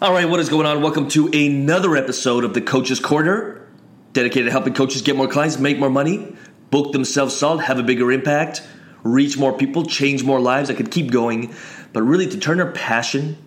All 0.00 0.12
right, 0.12 0.28
what 0.28 0.38
is 0.38 0.48
going 0.48 0.64
on? 0.64 0.80
Welcome 0.80 1.08
to 1.08 1.26
another 1.26 1.96
episode 1.96 2.44
of 2.44 2.54
the 2.54 2.60
Coach's 2.60 3.00
Corner, 3.00 3.66
dedicated 4.12 4.44
to 4.44 4.52
helping 4.52 4.72
coaches 4.72 5.02
get 5.02 5.16
more 5.16 5.26
clients, 5.26 5.58
make 5.58 5.76
more 5.76 5.90
money, 5.90 6.36
book 6.70 6.92
themselves 6.92 7.36
solid, 7.36 7.64
have 7.64 7.80
a 7.80 7.82
bigger 7.82 8.12
impact, 8.12 8.62
reach 9.02 9.36
more 9.36 9.52
people, 9.52 9.84
change 9.84 10.22
more 10.22 10.38
lives. 10.38 10.70
I 10.70 10.74
could 10.74 10.92
keep 10.92 11.10
going, 11.10 11.52
but 11.92 12.02
really 12.02 12.28
to 12.28 12.38
turn 12.38 12.58
their 12.58 12.70
passion 12.70 13.38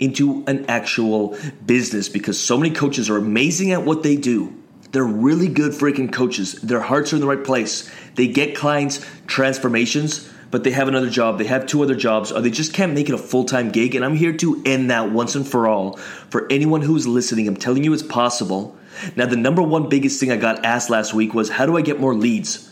into 0.00 0.42
an 0.48 0.66
actual 0.66 1.38
business 1.64 2.08
because 2.08 2.40
so 2.40 2.58
many 2.58 2.74
coaches 2.74 3.08
are 3.08 3.16
amazing 3.16 3.70
at 3.70 3.84
what 3.84 4.02
they 4.02 4.16
do. 4.16 4.60
They're 4.90 5.04
really 5.04 5.46
good 5.46 5.70
freaking 5.70 6.12
coaches. 6.12 6.54
Their 6.54 6.80
hearts 6.80 7.12
are 7.12 7.16
in 7.16 7.20
the 7.20 7.28
right 7.28 7.44
place. 7.44 7.88
They 8.16 8.26
get 8.26 8.56
clients 8.56 9.06
transformations 9.28 10.28
but 10.50 10.64
they 10.64 10.70
have 10.70 10.88
another 10.88 11.10
job, 11.10 11.38
they 11.38 11.44
have 11.44 11.66
two 11.66 11.82
other 11.82 11.94
jobs, 11.94 12.32
or 12.32 12.40
they 12.40 12.50
just 12.50 12.72
can't 12.72 12.94
make 12.94 13.08
it 13.08 13.14
a 13.14 13.18
full 13.18 13.44
time 13.44 13.70
gig. 13.70 13.94
And 13.94 14.04
I'm 14.04 14.14
here 14.14 14.32
to 14.38 14.62
end 14.64 14.90
that 14.90 15.10
once 15.10 15.34
and 15.34 15.46
for 15.46 15.68
all. 15.68 15.96
For 16.30 16.46
anyone 16.50 16.82
who's 16.82 17.06
listening, 17.06 17.48
I'm 17.48 17.56
telling 17.56 17.84
you 17.84 17.92
it's 17.92 18.02
possible. 18.02 18.76
Now, 19.14 19.26
the 19.26 19.36
number 19.36 19.62
one 19.62 19.88
biggest 19.88 20.18
thing 20.18 20.32
I 20.32 20.36
got 20.36 20.64
asked 20.64 20.90
last 20.90 21.14
week 21.14 21.34
was 21.34 21.50
how 21.50 21.66
do 21.66 21.76
I 21.76 21.82
get 21.82 22.00
more 22.00 22.14
leads? 22.14 22.68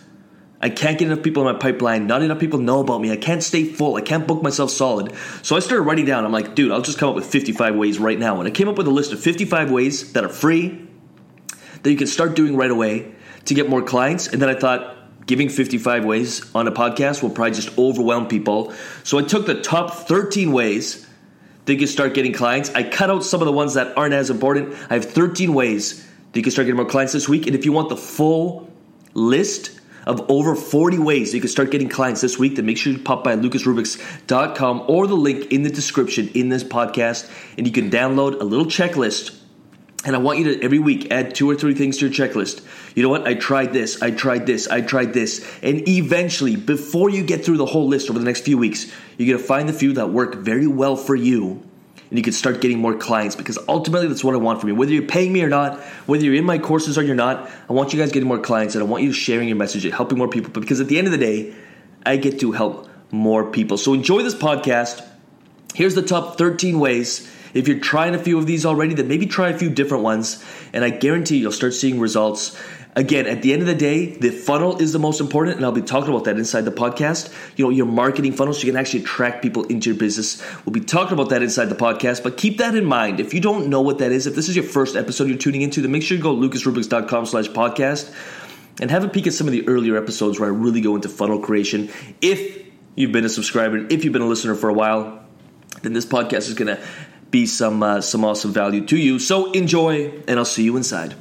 I 0.60 0.70
can't 0.70 0.98
get 0.98 1.06
enough 1.06 1.23
people 1.23 1.46
in 1.46 1.52
my 1.52 1.59
pipeline. 1.59 2.06
Not 2.06 2.23
enough 2.23 2.38
people 2.38 2.59
know 2.59 2.80
about 2.80 3.01
me. 3.01 3.12
I 3.12 3.16
can't 3.16 3.42
stay 3.42 3.65
full. 3.65 3.96
I 3.96 4.01
can't 4.01 4.27
book 4.27 4.43
myself 4.43 4.70
solid. 4.70 5.12
So 5.43 5.54
I 5.54 5.60
started 5.60 5.82
writing 5.82 6.06
down. 6.06 6.24
I'm 6.24 6.32
like, 6.32 6.54
dude, 6.54 6.73
I'll 6.73 6.80
just 6.80 6.98
come 6.98 7.10
up 7.10 7.15
with 7.15 7.27
55 7.27 7.77
ways 7.77 7.98
right 7.98 8.18
now. 8.18 8.38
And 8.38 8.48
I 8.48 8.51
came 8.51 8.68
up 8.68 8.79
with 8.79 8.87
a 8.87 8.90
list 8.90 9.12
of 9.12 9.20
55 9.20 9.70
ways 9.70 10.15
that 10.15 10.24
are 10.24 10.30
free 10.30 10.87
that 11.82 11.90
you 11.90 11.96
can 11.96 12.06
start 12.06 12.34
doing 12.34 12.56
right 12.56 12.70
away 12.70 13.15
to 13.45 13.54
get 13.54 13.68
more 13.68 13.82
clients. 13.82 14.29
And 14.29 14.40
then 14.40 14.48
I 14.48 14.54
thought, 14.54 14.95
giving 15.27 15.48
55 15.48 16.05
ways 16.05 16.55
on 16.55 16.69
a 16.69 16.73
podcast 16.73 17.23
will 17.23 17.30
probably 17.30 17.55
just 17.55 17.77
overwhelm 17.77 18.29
people. 18.29 18.73
So 19.03 19.19
I 19.19 19.23
took 19.23 19.47
the 19.47 19.61
top 19.61 19.93
13 19.93 20.52
ways 20.52 21.07
that 21.65 21.73
you 21.73 21.79
can 21.79 21.89
start 21.89 22.15
getting 22.15 22.33
clients. 22.33 22.71
I 22.75 22.85
cut 22.85 23.11
out 23.11 23.25
some 23.25 23.43
of 23.43 23.47
the 23.47 23.52
ones 23.52 23.75
that 23.75 23.97
aren't 23.99 24.15
as 24.15 24.30
important. 24.30 24.75
I 24.89 24.95
have 24.95 25.05
13 25.05 25.52
ways 25.52 26.05
that 26.33 26.39
you 26.39 26.43
can 26.43 26.52
start 26.52 26.66
getting 26.66 26.77
more 26.77 26.87
clients 26.87 27.13
this 27.13 27.29
week. 27.29 27.46
And 27.46 27.57
if 27.57 27.65
you 27.65 27.73
want 27.73 27.88
the 27.88 27.96
full 27.96 28.71
list 29.15 29.73
of 30.07 30.30
over 30.30 30.55
40 30.55 30.99
ways 30.99 31.35
you 31.35 31.40
can 31.40 31.49
start 31.49 31.73
getting 31.73 31.88
clients 31.88 32.21
this 32.21 32.38
week, 32.38 32.55
then 32.55 32.66
make 32.66 32.79
sure 32.79 32.93
you 32.93 32.99
pop 33.01 33.24
by 33.24 33.35
lucasrubix.com 33.35 34.85
or 34.87 35.09
the 35.09 35.16
link 35.16 35.51
in 35.52 35.65
the 35.65 35.71
description 35.71 36.29
in 36.35 36.49
this 36.49 36.63
podcast. 36.63 37.29
And 37.59 37.66
you 37.66 37.73
can 37.73 37.90
download 37.90 38.40
a 38.40 38.45
little 38.45 38.66
checklist 38.66 39.37
and 40.07 40.15
I 40.15 40.21
want 40.21 40.38
you 40.38 40.45
to 40.54 40.65
every 40.65 40.79
week 40.79 41.10
add 41.10 41.35
two 41.35 41.51
or 41.51 41.57
three 41.57 41.74
things 41.74 41.99
to 41.99 42.09
your 42.09 42.15
checklist. 42.15 42.65
You 42.95 43.02
know 43.02 43.09
what? 43.09 43.26
I 43.26 43.35
tried 43.35 43.73
this, 43.73 44.01
I 44.01 44.12
tried 44.12 44.46
this, 44.46 44.68
I 44.68 44.80
tried 44.80 45.12
this. 45.12 45.45
And 45.62 45.87
eventually, 45.88 46.54
before 46.54 47.10
you 47.10 47.24
get 47.24 47.45
through 47.45 47.57
the 47.57 47.66
whole 47.66 47.88
list 47.88 48.09
over 48.09 48.18
the 48.18 48.24
next 48.24 48.43
few 48.43 48.57
weeks, 48.57 48.90
you're 49.18 49.37
to 49.37 49.43
find 49.43 49.68
the 49.68 49.73
few 49.73 49.95
that 49.95 50.10
work 50.10 50.37
very 50.37 50.68
well 50.68 50.95
for 50.95 51.16
you. 51.16 51.60
And 52.09 52.16
you 52.16 52.23
can 52.23 52.32
start 52.32 52.60
getting 52.60 52.79
more 52.79 52.95
clients 52.95 53.34
because 53.34 53.59
ultimately 53.68 54.07
that's 54.07 54.23
what 54.23 54.37
I 54.37 54.38
want 54.38 54.60
from 54.60 54.68
you. 54.68 54.77
Whether 54.77 54.93
you're 54.93 55.09
paying 55.09 55.32
me 55.32 55.43
or 55.43 55.49
not, 55.49 55.80
whether 56.07 56.24
you're 56.24 56.37
in 56.37 56.45
my 56.45 56.59
courses 56.59 56.96
or 56.96 57.02
you're 57.02 57.16
not, 57.16 57.51
I 57.68 57.73
want 57.73 57.93
you 57.93 57.99
guys 57.99 58.12
getting 58.12 58.29
more 58.29 58.38
clients 58.38 58.77
and 58.77 58.84
I 58.84 58.87
want 58.87 59.02
you 59.02 59.12
sharing 59.12 59.49
your 59.49 59.57
message 59.57 59.84
and 59.84 59.93
helping 59.93 60.16
more 60.16 60.29
people 60.29 60.52
because 60.52 60.80
at 60.80 60.87
the 60.87 60.99
end 60.99 61.09
of 61.09 61.10
the 61.10 61.18
day, 61.18 61.52
I 62.04 62.16
get 62.16 62.38
to 62.40 62.52
help 62.52 62.88
more 63.10 63.51
people. 63.51 63.77
So 63.77 63.93
enjoy 63.93 64.22
this 64.22 64.37
podcast. 64.37 65.04
Here's 65.75 65.97
the 65.97 66.03
top 66.03 66.38
13 66.38 66.78
ways 66.78 67.28
if 67.56 67.69
you're 67.69 67.81
trying 67.81 68.15
a 68.15 68.19
few 68.19 68.38
of 68.38 68.47
these 68.47 68.66
already, 68.66 68.94
then 68.94 69.09
maybe 69.09 69.26
try 69.26 69.49
a 69.49 69.59
few 69.59 69.71
different 69.71 70.04
ones, 70.04 70.44
and 70.72 70.84
I 70.84 70.91
guarantee 70.91 71.38
you'll 71.38 71.53
start 71.53 71.75
seeing 71.75 71.99
results. 71.99 72.59
Again, 72.94 73.26
at 73.26 73.43
the 73.43 73.53
end 73.53 73.60
of 73.60 73.69
the 73.69 73.75
day, 73.75 74.16
the 74.16 74.31
funnel 74.31 74.78
is 74.78 74.94
the 74.94 74.99
most 74.99 75.21
important, 75.21 75.56
and 75.56 75.66
I'll 75.66 75.72
be 75.72 75.82
talking 75.82 76.09
about 76.09 76.25
that 76.25 76.38
inside 76.38 76.62
the 76.62 76.71
podcast. 76.71 77.31
You 77.56 77.66
know, 77.66 77.71
your 77.71 77.84
marketing 77.84 78.32
funnel, 78.32 78.54
so 78.54 78.66
you 78.66 78.72
can 78.72 78.81
actually 78.81 79.00
attract 79.03 79.43
people 79.43 79.65
into 79.65 79.91
your 79.91 79.99
business. 79.99 80.43
We'll 80.65 80.72
be 80.72 80.81
talking 80.81 81.12
about 81.12 81.28
that 81.28 81.43
inside 81.43 81.66
the 81.66 81.75
podcast, 81.75 82.22
but 82.22 82.38
keep 82.38 82.56
that 82.59 82.75
in 82.75 82.87
mind. 82.87 83.21
If 83.21 83.34
you 83.34 83.41
don't 83.41 83.69
know 83.69 83.82
what 83.82 83.99
that 83.99 84.12
is, 84.12 84.27
if 84.27 84.34
this 84.34 84.49
is 84.49 84.56
your 84.56 84.65
first 84.65 84.97
episode 84.97 85.28
you're 85.28 85.37
tuning 85.37 85.60
into, 85.60 85.82
then 85.82 85.93
make 85.93 86.03
sure 86.03 86.16
you 86.16 86.22
go 86.22 86.34
lucasrubix.com 86.34 87.27
slash 87.27 87.49
podcast 87.49 88.15
and 88.81 88.91
have 88.91 89.04
a 89.04 89.09
peek 89.09 89.27
at 89.27 89.34
some 89.34 89.47
of 89.47 89.53
the 89.53 89.69
earlier 89.69 89.97
episodes 89.97 90.41
where 90.41 90.49
I 90.49 90.53
really 90.53 90.81
go 90.81 90.97
into 90.97 91.11
funnel 91.11 91.38
creation. 91.38 91.91
If 92.23 92.65
you've 92.94 93.12
been 93.12 93.27
a 93.27 93.31
subscriber, 93.31 93.87
if 93.91 94.05
you've 94.05 94.12
been 94.15 94.23
a 94.23 94.27
listener 94.27 94.55
for 94.55 94.71
a 94.71 94.75
while, 94.75 95.23
then 95.83 95.93
this 95.93 96.06
podcast 96.06 96.49
is 96.49 96.55
going 96.55 96.75
to 96.75 96.83
be 97.37 97.45
some 97.45 97.83
uh, 97.83 98.01
some 98.01 98.25
awesome 98.25 98.51
value 98.51 98.83
to 98.87 98.97
you. 98.97 99.19
So 99.19 99.53
enjoy, 99.53 100.11
and 100.27 100.39
I'll 100.39 100.47
see 100.47 100.63
you 100.63 100.79
inside. 100.79 101.13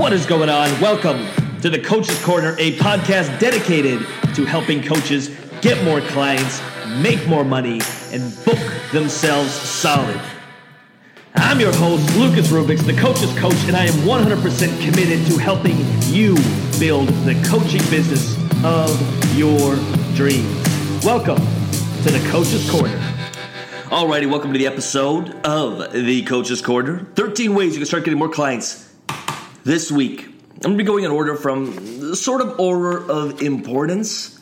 What 0.00 0.14
is 0.14 0.24
going 0.24 0.48
on? 0.48 0.68
Welcome 0.80 1.26
to 1.60 1.68
the 1.68 1.78
Coach's 1.78 2.18
Corner, 2.24 2.56
a 2.58 2.78
podcast 2.78 3.38
dedicated 3.38 3.98
to 4.36 4.46
helping 4.46 4.82
coaches 4.82 5.28
get 5.60 5.84
more 5.84 6.00
clients, 6.00 6.62
make 7.02 7.28
more 7.28 7.44
money, 7.44 7.78
and 8.10 8.34
book 8.46 8.58
themselves 8.90 9.52
solid. 9.52 10.18
I'm 11.34 11.60
your 11.60 11.74
host, 11.74 12.16
Lucas 12.16 12.48
Rubix, 12.48 12.78
the 12.86 12.98
coach's 12.98 13.38
coach, 13.38 13.62
and 13.66 13.76
I 13.76 13.84
am 13.84 13.98
100% 14.08 14.82
committed 14.82 15.26
to 15.26 15.36
helping 15.36 15.76
you 16.04 16.36
build 16.78 17.08
the 17.28 17.38
coaching 17.46 17.84
business 17.90 18.34
of 18.64 18.88
your 19.36 19.76
dreams. 20.14 21.04
Welcome 21.04 21.36
to 21.36 22.10
the 22.10 22.26
Coach's 22.30 22.68
Corner. 22.70 23.09
Alrighty, 23.90 24.30
welcome 24.30 24.52
to 24.52 24.58
the 24.60 24.68
episode 24.68 25.34
of 25.44 25.92
the 25.92 26.22
Coach's 26.22 26.62
Corner. 26.62 27.06
13 27.16 27.56
ways 27.56 27.72
you 27.72 27.80
can 27.80 27.86
start 27.86 28.04
getting 28.04 28.20
more 28.20 28.28
clients 28.28 28.88
this 29.64 29.90
week. 29.90 30.28
I'm 30.64 30.70
to 30.70 30.76
be 30.76 30.84
going 30.84 31.02
in 31.02 31.10
order 31.10 31.34
from 31.34 32.14
sort 32.14 32.40
of 32.40 32.60
order 32.60 33.10
of 33.10 33.42
importance. 33.42 34.38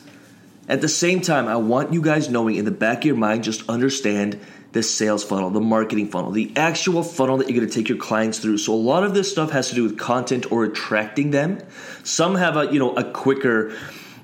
At 0.67 0.81
the 0.81 0.87
same 0.87 1.21
time, 1.21 1.47
I 1.47 1.55
want 1.55 1.93
you 1.93 2.03
guys 2.03 2.29
knowing 2.29 2.57
in 2.57 2.65
the 2.65 2.69
back 2.69 2.99
of 2.99 3.05
your 3.05 3.15
mind, 3.15 3.43
just 3.43 3.67
understand 3.67 4.39
the 4.73 4.83
sales 4.83 5.23
funnel, 5.23 5.49
the 5.49 5.59
marketing 5.59 6.09
funnel, 6.09 6.29
the 6.29 6.53
actual 6.55 7.01
funnel 7.01 7.37
that 7.37 7.49
you're 7.49 7.65
to 7.65 7.73
take 7.73 7.89
your 7.89 7.97
clients 7.97 8.37
through. 8.37 8.59
So 8.59 8.71
a 8.71 8.75
lot 8.75 9.03
of 9.03 9.15
this 9.15 9.31
stuff 9.31 9.49
has 9.49 9.69
to 9.69 9.75
do 9.75 9.81
with 9.81 9.97
content 9.97 10.51
or 10.51 10.65
attracting 10.65 11.31
them. 11.31 11.57
Some 12.03 12.35
have 12.35 12.55
a, 12.55 12.71
you 12.71 12.77
know, 12.77 12.95
a 12.95 13.03
quicker 13.03 13.75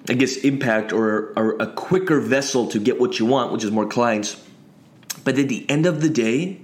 I 0.07 0.13
guess 0.13 0.37
impact 0.37 0.93
or, 0.93 1.33
or 1.35 1.55
a 1.59 1.65
quicker 1.65 2.19
vessel 2.19 2.67
to 2.67 2.79
get 2.79 2.99
what 2.99 3.17
you 3.17 3.25
want, 3.25 3.51
which 3.51 3.63
is 3.63 3.71
more 3.71 3.87
clients. 3.87 4.39
But 5.25 5.37
at 5.37 5.49
the 5.49 5.69
end 5.69 5.85
of 5.85 5.99
the 5.99 6.09
day, 6.09 6.61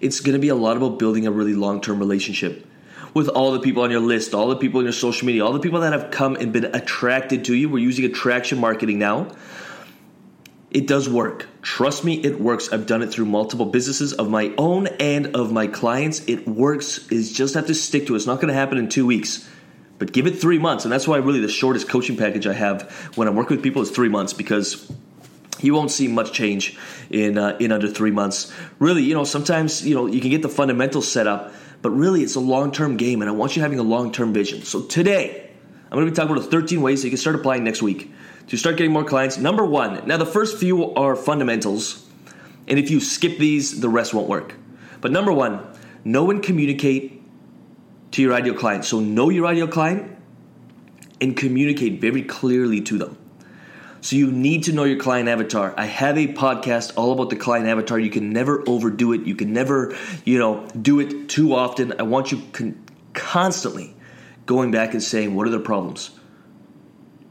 it's 0.00 0.18
going 0.20 0.32
to 0.32 0.40
be 0.40 0.48
a 0.48 0.56
lot 0.56 0.76
about 0.76 0.98
building 0.98 1.26
a 1.26 1.30
really 1.30 1.54
long 1.54 1.80
term 1.80 2.00
relationship 2.00 2.66
with 3.14 3.28
all 3.28 3.52
the 3.52 3.60
people 3.60 3.82
on 3.82 3.90
your 3.90 4.00
list, 4.00 4.34
all 4.34 4.48
the 4.48 4.56
people 4.56 4.80
in 4.80 4.86
your 4.86 4.92
social 4.92 5.26
media, 5.26 5.44
all 5.44 5.52
the 5.52 5.60
people 5.60 5.80
that 5.80 5.92
have 5.92 6.10
come 6.10 6.36
and 6.36 6.52
been 6.52 6.64
attracted 6.64 7.44
to 7.44 7.54
you. 7.54 7.68
We're 7.68 7.78
using 7.78 8.04
attraction 8.06 8.58
marketing 8.58 8.98
now. 8.98 9.28
It 10.70 10.86
does 10.86 11.08
work. 11.08 11.48
Trust 11.62 12.04
me, 12.04 12.14
it 12.14 12.40
works. 12.40 12.72
I've 12.72 12.86
done 12.86 13.02
it 13.02 13.10
through 13.10 13.26
multiple 13.26 13.66
businesses 13.66 14.12
of 14.14 14.28
my 14.28 14.52
own 14.58 14.88
and 14.98 15.36
of 15.36 15.52
my 15.52 15.66
clients. 15.66 16.26
It 16.26 16.48
works. 16.48 17.06
Is 17.08 17.32
just 17.32 17.54
have 17.54 17.66
to 17.66 17.74
stick 17.74 18.06
to 18.06 18.14
it. 18.14 18.16
It's 18.16 18.26
not 18.26 18.36
going 18.36 18.48
to 18.48 18.54
happen 18.54 18.78
in 18.78 18.88
two 18.88 19.06
weeks, 19.06 19.48
but 19.98 20.12
give 20.12 20.26
it 20.26 20.38
three 20.38 20.58
months. 20.58 20.84
And 20.84 20.92
that's 20.92 21.06
why 21.06 21.18
really 21.18 21.40
the 21.40 21.48
shortest 21.48 21.88
coaching 21.88 22.16
package 22.16 22.46
I 22.46 22.54
have 22.54 22.90
when 23.16 23.28
i'm 23.28 23.36
working 23.36 23.56
with 23.56 23.64
people 23.64 23.82
is 23.82 23.90
three 23.90 24.08
months 24.08 24.32
because 24.32 24.90
you 25.60 25.74
won't 25.74 25.90
see 25.90 26.08
much 26.08 26.32
change 26.32 26.76
in 27.10 27.38
uh, 27.38 27.56
in 27.60 27.72
under 27.72 27.88
three 27.88 28.10
months. 28.10 28.52
Really, 28.78 29.02
you 29.02 29.14
know, 29.14 29.24
sometimes 29.24 29.86
you 29.86 29.94
know 29.94 30.06
you 30.06 30.20
can 30.20 30.30
get 30.30 30.42
the 30.42 30.48
fundamentals 30.48 31.10
set 31.10 31.26
up, 31.26 31.52
but 31.82 31.90
really 31.90 32.22
it's 32.22 32.34
a 32.34 32.40
long 32.40 32.72
term 32.72 32.96
game, 32.96 33.22
and 33.22 33.30
I 33.30 33.32
want 33.32 33.56
you 33.56 33.62
having 33.62 33.78
a 33.78 33.84
long 33.84 34.12
term 34.12 34.32
vision. 34.32 34.62
So 34.62 34.82
today, 34.82 35.50
I'm 35.84 35.96
going 35.96 36.06
to 36.06 36.10
be 36.10 36.16
talking 36.16 36.32
about 36.32 36.44
the 36.44 36.50
13 36.50 36.82
ways 36.82 37.02
that 37.02 37.08
you 37.08 37.10
can 37.10 37.18
start 37.18 37.36
applying 37.36 37.64
next 37.64 37.82
week 37.82 38.12
to 38.48 38.56
start 38.56 38.76
getting 38.76 38.92
more 38.92 39.04
clients. 39.04 39.38
Number 39.38 39.64
one, 39.64 40.06
now 40.06 40.16
the 40.16 40.26
first 40.26 40.58
few 40.58 40.94
are 40.94 41.16
fundamentals, 41.16 42.04
and 42.68 42.78
if 42.78 42.90
you 42.90 43.00
skip 43.00 43.38
these, 43.38 43.80
the 43.80 43.88
rest 43.88 44.14
won't 44.14 44.28
work. 44.28 44.54
But 45.00 45.12
number 45.12 45.32
one, 45.32 45.66
know 46.04 46.30
and 46.30 46.42
communicate 46.42 47.22
to 48.12 48.22
your 48.22 48.32
ideal 48.32 48.54
client. 48.54 48.84
So 48.84 49.00
know 49.00 49.30
your 49.30 49.46
ideal 49.46 49.68
client 49.68 50.16
and 51.20 51.36
communicate 51.36 52.00
very 52.00 52.22
clearly 52.22 52.80
to 52.82 52.98
them. 52.98 53.18
So 54.00 54.16
you 54.16 54.30
need 54.30 54.64
to 54.64 54.72
know 54.72 54.84
your 54.84 54.98
client 54.98 55.28
avatar. 55.28 55.74
I 55.76 55.86
have 55.86 56.16
a 56.18 56.28
podcast 56.28 56.92
all 56.96 57.12
about 57.12 57.30
the 57.30 57.36
client 57.36 57.66
avatar. 57.66 57.98
You 57.98 58.10
can 58.10 58.32
never 58.32 58.62
overdo 58.68 59.12
it. 59.12 59.22
You 59.22 59.34
can 59.34 59.52
never, 59.52 59.96
you 60.24 60.38
know, 60.38 60.66
do 60.80 61.00
it 61.00 61.28
too 61.28 61.54
often. 61.54 61.94
I 61.98 62.02
want 62.02 62.32
you 62.32 62.42
con- 62.52 62.84
constantly 63.14 63.96
going 64.44 64.70
back 64.70 64.92
and 64.92 65.02
saying, 65.02 65.34
what 65.34 65.46
are 65.46 65.50
their 65.50 65.60
problems? 65.60 66.10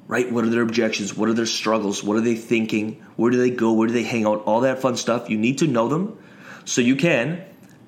Right? 0.08 0.32
What 0.32 0.44
are 0.44 0.50
their 0.50 0.62
objections? 0.62 1.16
What 1.16 1.30
are 1.30 1.34
their 1.34 1.46
struggles? 1.46 2.04
What 2.04 2.18
are 2.18 2.22
they 2.22 2.36
thinking? 2.36 3.04
Where 3.16 3.32
do 3.32 3.38
they 3.38 3.50
go? 3.50 3.74
Where 3.74 3.88
do 3.88 3.94
they 3.94 4.04
hang 4.04 4.26
out? 4.26 4.44
All 4.44 4.62
that 4.62 4.80
fun 4.80 4.98
stuff. 4.98 5.30
You 5.30 5.38
need 5.38 5.60
to 5.60 5.68
know 5.68 5.88
them 5.88 6.20
so 6.66 6.82
you 6.82 6.96
can 6.96 7.44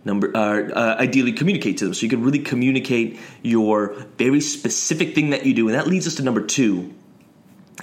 number 0.06 0.36
uh, 0.36 0.70
uh, 0.70 0.96
ideally 1.00 1.34
communicate 1.34 1.78
to 1.78 1.86
them 1.86 1.94
so 1.94 2.04
you 2.04 2.10
can 2.10 2.24
really 2.24 2.40
communicate 2.40 3.20
your 3.44 3.94
very 4.18 4.40
specific 4.40 5.14
thing 5.14 5.32
that 5.32 5.46
you 5.46 5.54
do 5.54 5.68
and 5.68 5.78
that 5.78 5.86
leads 5.86 6.08
us 6.08 6.16
to 6.16 6.24
number 6.24 6.42
two 6.42 6.94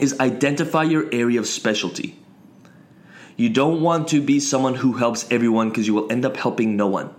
is 0.00 0.19
identify 0.20 0.82
your 0.82 1.08
area 1.12 1.38
of 1.38 1.46
specialty. 1.46 2.19
You 3.37 3.49
don't 3.49 3.81
want 3.81 4.08
to 4.08 4.20
be 4.20 4.41
someone 4.41 4.75
who 4.75 4.93
helps 4.93 5.31
everyone 5.31 5.69
because 5.69 5.87
you 5.87 5.94
will 5.94 6.11
end 6.11 6.25
up 6.25 6.37
helping 6.37 6.76
no 6.76 6.87
one. 6.87 7.14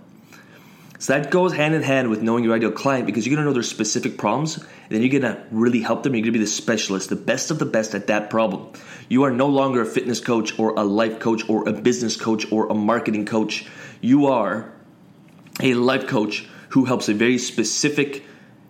So 0.98 1.12
that 1.12 1.30
goes 1.30 1.52
hand 1.52 1.74
in 1.74 1.82
hand 1.82 2.08
with 2.08 2.22
knowing 2.22 2.42
your 2.42 2.54
ideal 2.54 2.72
client 2.72 3.04
because 3.04 3.26
you're 3.26 3.36
gonna 3.36 3.46
know 3.46 3.52
their 3.52 3.62
specific 3.62 4.16
problems 4.16 4.56
and 4.56 4.66
then 4.88 5.02
you're 5.02 5.20
gonna 5.20 5.44
really 5.50 5.82
help 5.82 6.02
them. 6.02 6.14
You're 6.14 6.22
gonna 6.22 6.32
be 6.32 6.38
the 6.38 6.46
specialist, 6.46 7.10
the 7.10 7.16
best 7.16 7.50
of 7.50 7.58
the 7.58 7.66
best 7.66 7.94
at 7.94 8.06
that 8.06 8.30
problem. 8.30 8.72
You 9.08 9.24
are 9.24 9.30
no 9.30 9.46
longer 9.46 9.82
a 9.82 9.86
fitness 9.86 10.20
coach 10.20 10.58
or 10.58 10.70
a 10.70 10.84
life 10.84 11.20
coach 11.20 11.46
or 11.50 11.68
a 11.68 11.72
business 11.72 12.16
coach 12.16 12.50
or 12.50 12.68
a 12.68 12.74
marketing 12.74 13.26
coach. 13.26 13.66
You 14.00 14.26
are 14.28 14.72
a 15.60 15.74
life 15.74 16.06
coach 16.06 16.48
who 16.70 16.86
helps 16.86 17.10
a 17.10 17.14
very 17.14 17.38
specific, 17.38 18.24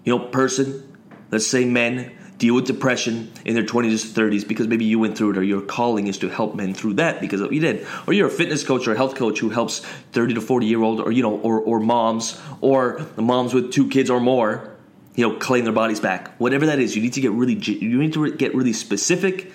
you 0.05 0.17
know, 0.17 0.19
person, 0.19 0.97
let's 1.31 1.47
say 1.47 1.65
men, 1.65 2.13
deal 2.39 2.55
with 2.55 2.67
depression 2.67 3.33
in 3.45 3.55
their 3.55 3.65
20s 3.65 4.15
to 4.15 4.21
30s 4.21 4.47
because 4.47 4.67
maybe 4.67 4.85
you 4.85 4.99
went 4.99 5.17
through 5.17 5.31
it 5.31 5.39
or 5.39 5.43
your 5.43 5.63
calling 5.63 6.07
is 6.07 6.19
to 6.19 6.29
help 6.29 6.55
men 6.55 6.75
through 6.75 6.95
that 6.95 7.21
because 7.21 7.41
you 7.41 7.61
did. 7.61 7.87
Or 8.07 8.13
you're 8.13 8.29
a 8.29 8.31
fitness 8.31 8.63
coach 8.65 8.87
or 8.87 8.93
a 8.93 8.97
health 8.97 9.15
coach 9.15 9.39
who 9.39 9.49
helps 9.49 9.81
30 10.13 10.35
to 10.35 10.41
40 10.41 10.67
year 10.67 10.83
old 10.83 11.01
or 11.01 11.13
you 11.13 11.23
know 11.23 11.39
or, 11.39 11.61
or 11.61 11.81
moms 11.81 12.41
or 12.61 13.07
the 13.17 13.23
moms 13.23 13.55
with 13.55 13.73
two 13.73 13.89
kids 13.89 14.11
or 14.11 14.21
more 14.21 14.77
you 15.15 15.27
know 15.27 15.37
claim 15.37 15.65
their 15.65 15.73
bodies 15.73 16.01
back. 16.01 16.37
Whatever 16.39 16.67
that 16.67 16.79
is 16.79 16.95
you 16.95 17.03
need 17.03 17.15
to 17.15 17.21
get 17.21 17.33
really 17.33 17.55
you 17.55 17.99
need 17.99 18.13
to 18.13 18.31
get 18.33 18.55
really 18.55 18.75
specific 18.75 19.51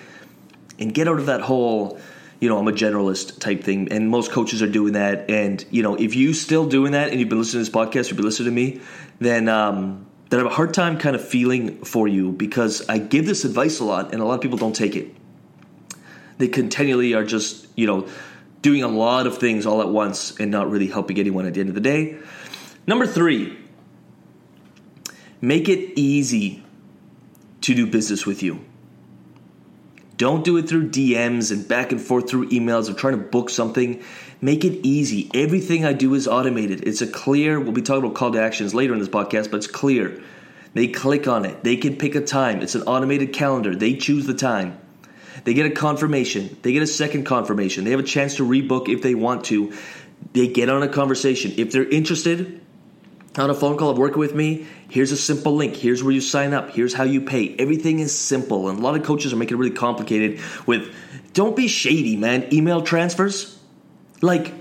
and 0.78 0.92
get 0.92 1.06
out 1.06 1.18
of 1.18 1.26
that 1.26 1.42
whole 1.42 2.00
you 2.40 2.48
know, 2.48 2.58
I'm 2.58 2.66
a 2.66 2.72
generalist 2.72 3.38
type 3.38 3.62
thing, 3.62 3.92
and 3.92 4.08
most 4.08 4.32
coaches 4.32 4.62
are 4.62 4.68
doing 4.68 4.94
that. 4.94 5.30
And 5.30 5.64
you 5.70 5.84
know, 5.84 5.94
if 5.94 6.16
you 6.16 6.34
still 6.34 6.66
doing 6.66 6.90
that 6.90 7.10
and 7.10 7.20
you've 7.20 7.28
been 7.28 7.38
listening 7.38 7.64
to 7.64 7.70
this 7.70 7.72
podcast, 7.72 8.08
you've 8.08 8.16
been 8.16 8.24
listening 8.24 8.46
to 8.46 8.50
me, 8.50 8.80
then 9.20 9.48
um, 9.48 10.06
then 10.32 10.40
I 10.40 10.44
have 10.44 10.52
a 10.52 10.54
hard 10.54 10.72
time 10.72 10.96
kind 10.96 11.14
of 11.14 11.22
feeling 11.22 11.84
for 11.84 12.08
you 12.08 12.32
because 12.32 12.88
I 12.88 12.96
give 12.96 13.26
this 13.26 13.44
advice 13.44 13.80
a 13.80 13.84
lot, 13.84 14.14
and 14.14 14.22
a 14.22 14.24
lot 14.24 14.36
of 14.36 14.40
people 14.40 14.56
don't 14.56 14.74
take 14.74 14.96
it. 14.96 15.14
They 16.38 16.48
continually 16.48 17.12
are 17.12 17.22
just 17.22 17.66
you 17.76 17.86
know 17.86 18.08
doing 18.62 18.82
a 18.82 18.88
lot 18.88 19.26
of 19.26 19.36
things 19.36 19.66
all 19.66 19.82
at 19.82 19.88
once 19.90 20.40
and 20.40 20.50
not 20.50 20.70
really 20.70 20.86
helping 20.86 21.18
anyone 21.18 21.44
at 21.44 21.52
the 21.52 21.60
end 21.60 21.68
of 21.68 21.74
the 21.74 21.82
day. 21.82 22.16
Number 22.86 23.06
three, 23.06 23.58
make 25.42 25.68
it 25.68 25.98
easy 25.98 26.64
to 27.60 27.74
do 27.74 27.86
business 27.86 28.24
with 28.24 28.42
you. 28.42 28.64
Don't 30.16 30.44
do 30.44 30.56
it 30.56 30.66
through 30.66 30.88
DMs 30.88 31.52
and 31.52 31.68
back 31.68 31.92
and 31.92 32.00
forth 32.00 32.30
through 32.30 32.48
emails 32.48 32.88
or 32.88 32.94
trying 32.94 33.18
to 33.18 33.22
book 33.22 33.50
something. 33.50 34.02
Make 34.44 34.64
it 34.64 34.84
easy. 34.84 35.30
Everything 35.32 35.84
I 35.84 35.92
do 35.92 36.12
is 36.14 36.26
automated. 36.26 36.82
It's 36.86 37.00
a 37.00 37.06
clear, 37.06 37.60
we'll 37.60 37.70
be 37.70 37.80
talking 37.80 38.04
about 38.04 38.16
call 38.16 38.32
to 38.32 38.42
actions 38.42 38.74
later 38.74 38.92
in 38.92 38.98
this 38.98 39.08
podcast, 39.08 39.52
but 39.52 39.58
it's 39.58 39.68
clear. 39.68 40.20
They 40.74 40.88
click 40.88 41.28
on 41.28 41.44
it. 41.44 41.62
They 41.62 41.76
can 41.76 41.94
pick 41.94 42.16
a 42.16 42.20
time. 42.20 42.60
It's 42.60 42.74
an 42.74 42.82
automated 42.82 43.32
calendar. 43.32 43.76
They 43.76 43.94
choose 43.94 44.26
the 44.26 44.34
time. 44.34 44.80
They 45.44 45.54
get 45.54 45.66
a 45.66 45.70
confirmation. 45.70 46.56
They 46.62 46.72
get 46.72 46.82
a 46.82 46.88
second 46.88 47.24
confirmation. 47.24 47.84
They 47.84 47.92
have 47.92 48.00
a 48.00 48.04
chance 48.04 48.36
to 48.36 48.42
rebook 48.46 48.88
if 48.88 49.00
they 49.00 49.14
want 49.14 49.44
to. 49.44 49.74
They 50.32 50.48
get 50.48 50.68
on 50.68 50.82
a 50.82 50.88
conversation. 50.88 51.52
If 51.56 51.70
they're 51.70 51.88
interested, 51.88 52.60
on 53.38 53.48
a 53.48 53.54
phone 53.54 53.78
call 53.78 53.90
of 53.90 53.98
working 53.98 54.18
with 54.18 54.34
me, 54.34 54.66
here's 54.88 55.12
a 55.12 55.16
simple 55.16 55.54
link. 55.54 55.76
Here's 55.76 56.02
where 56.02 56.12
you 56.12 56.20
sign 56.20 56.52
up. 56.52 56.70
Here's 56.70 56.94
how 56.94 57.04
you 57.04 57.20
pay. 57.20 57.54
Everything 57.58 58.00
is 58.00 58.18
simple. 58.18 58.68
And 58.68 58.80
a 58.80 58.82
lot 58.82 58.96
of 58.96 59.04
coaches 59.04 59.32
are 59.32 59.36
making 59.36 59.56
it 59.56 59.60
really 59.60 59.74
complicated 59.74 60.40
with 60.66 60.92
don't 61.32 61.54
be 61.54 61.68
shady, 61.68 62.16
man. 62.16 62.52
Email 62.52 62.82
transfers. 62.82 63.58
Like, 64.22 64.54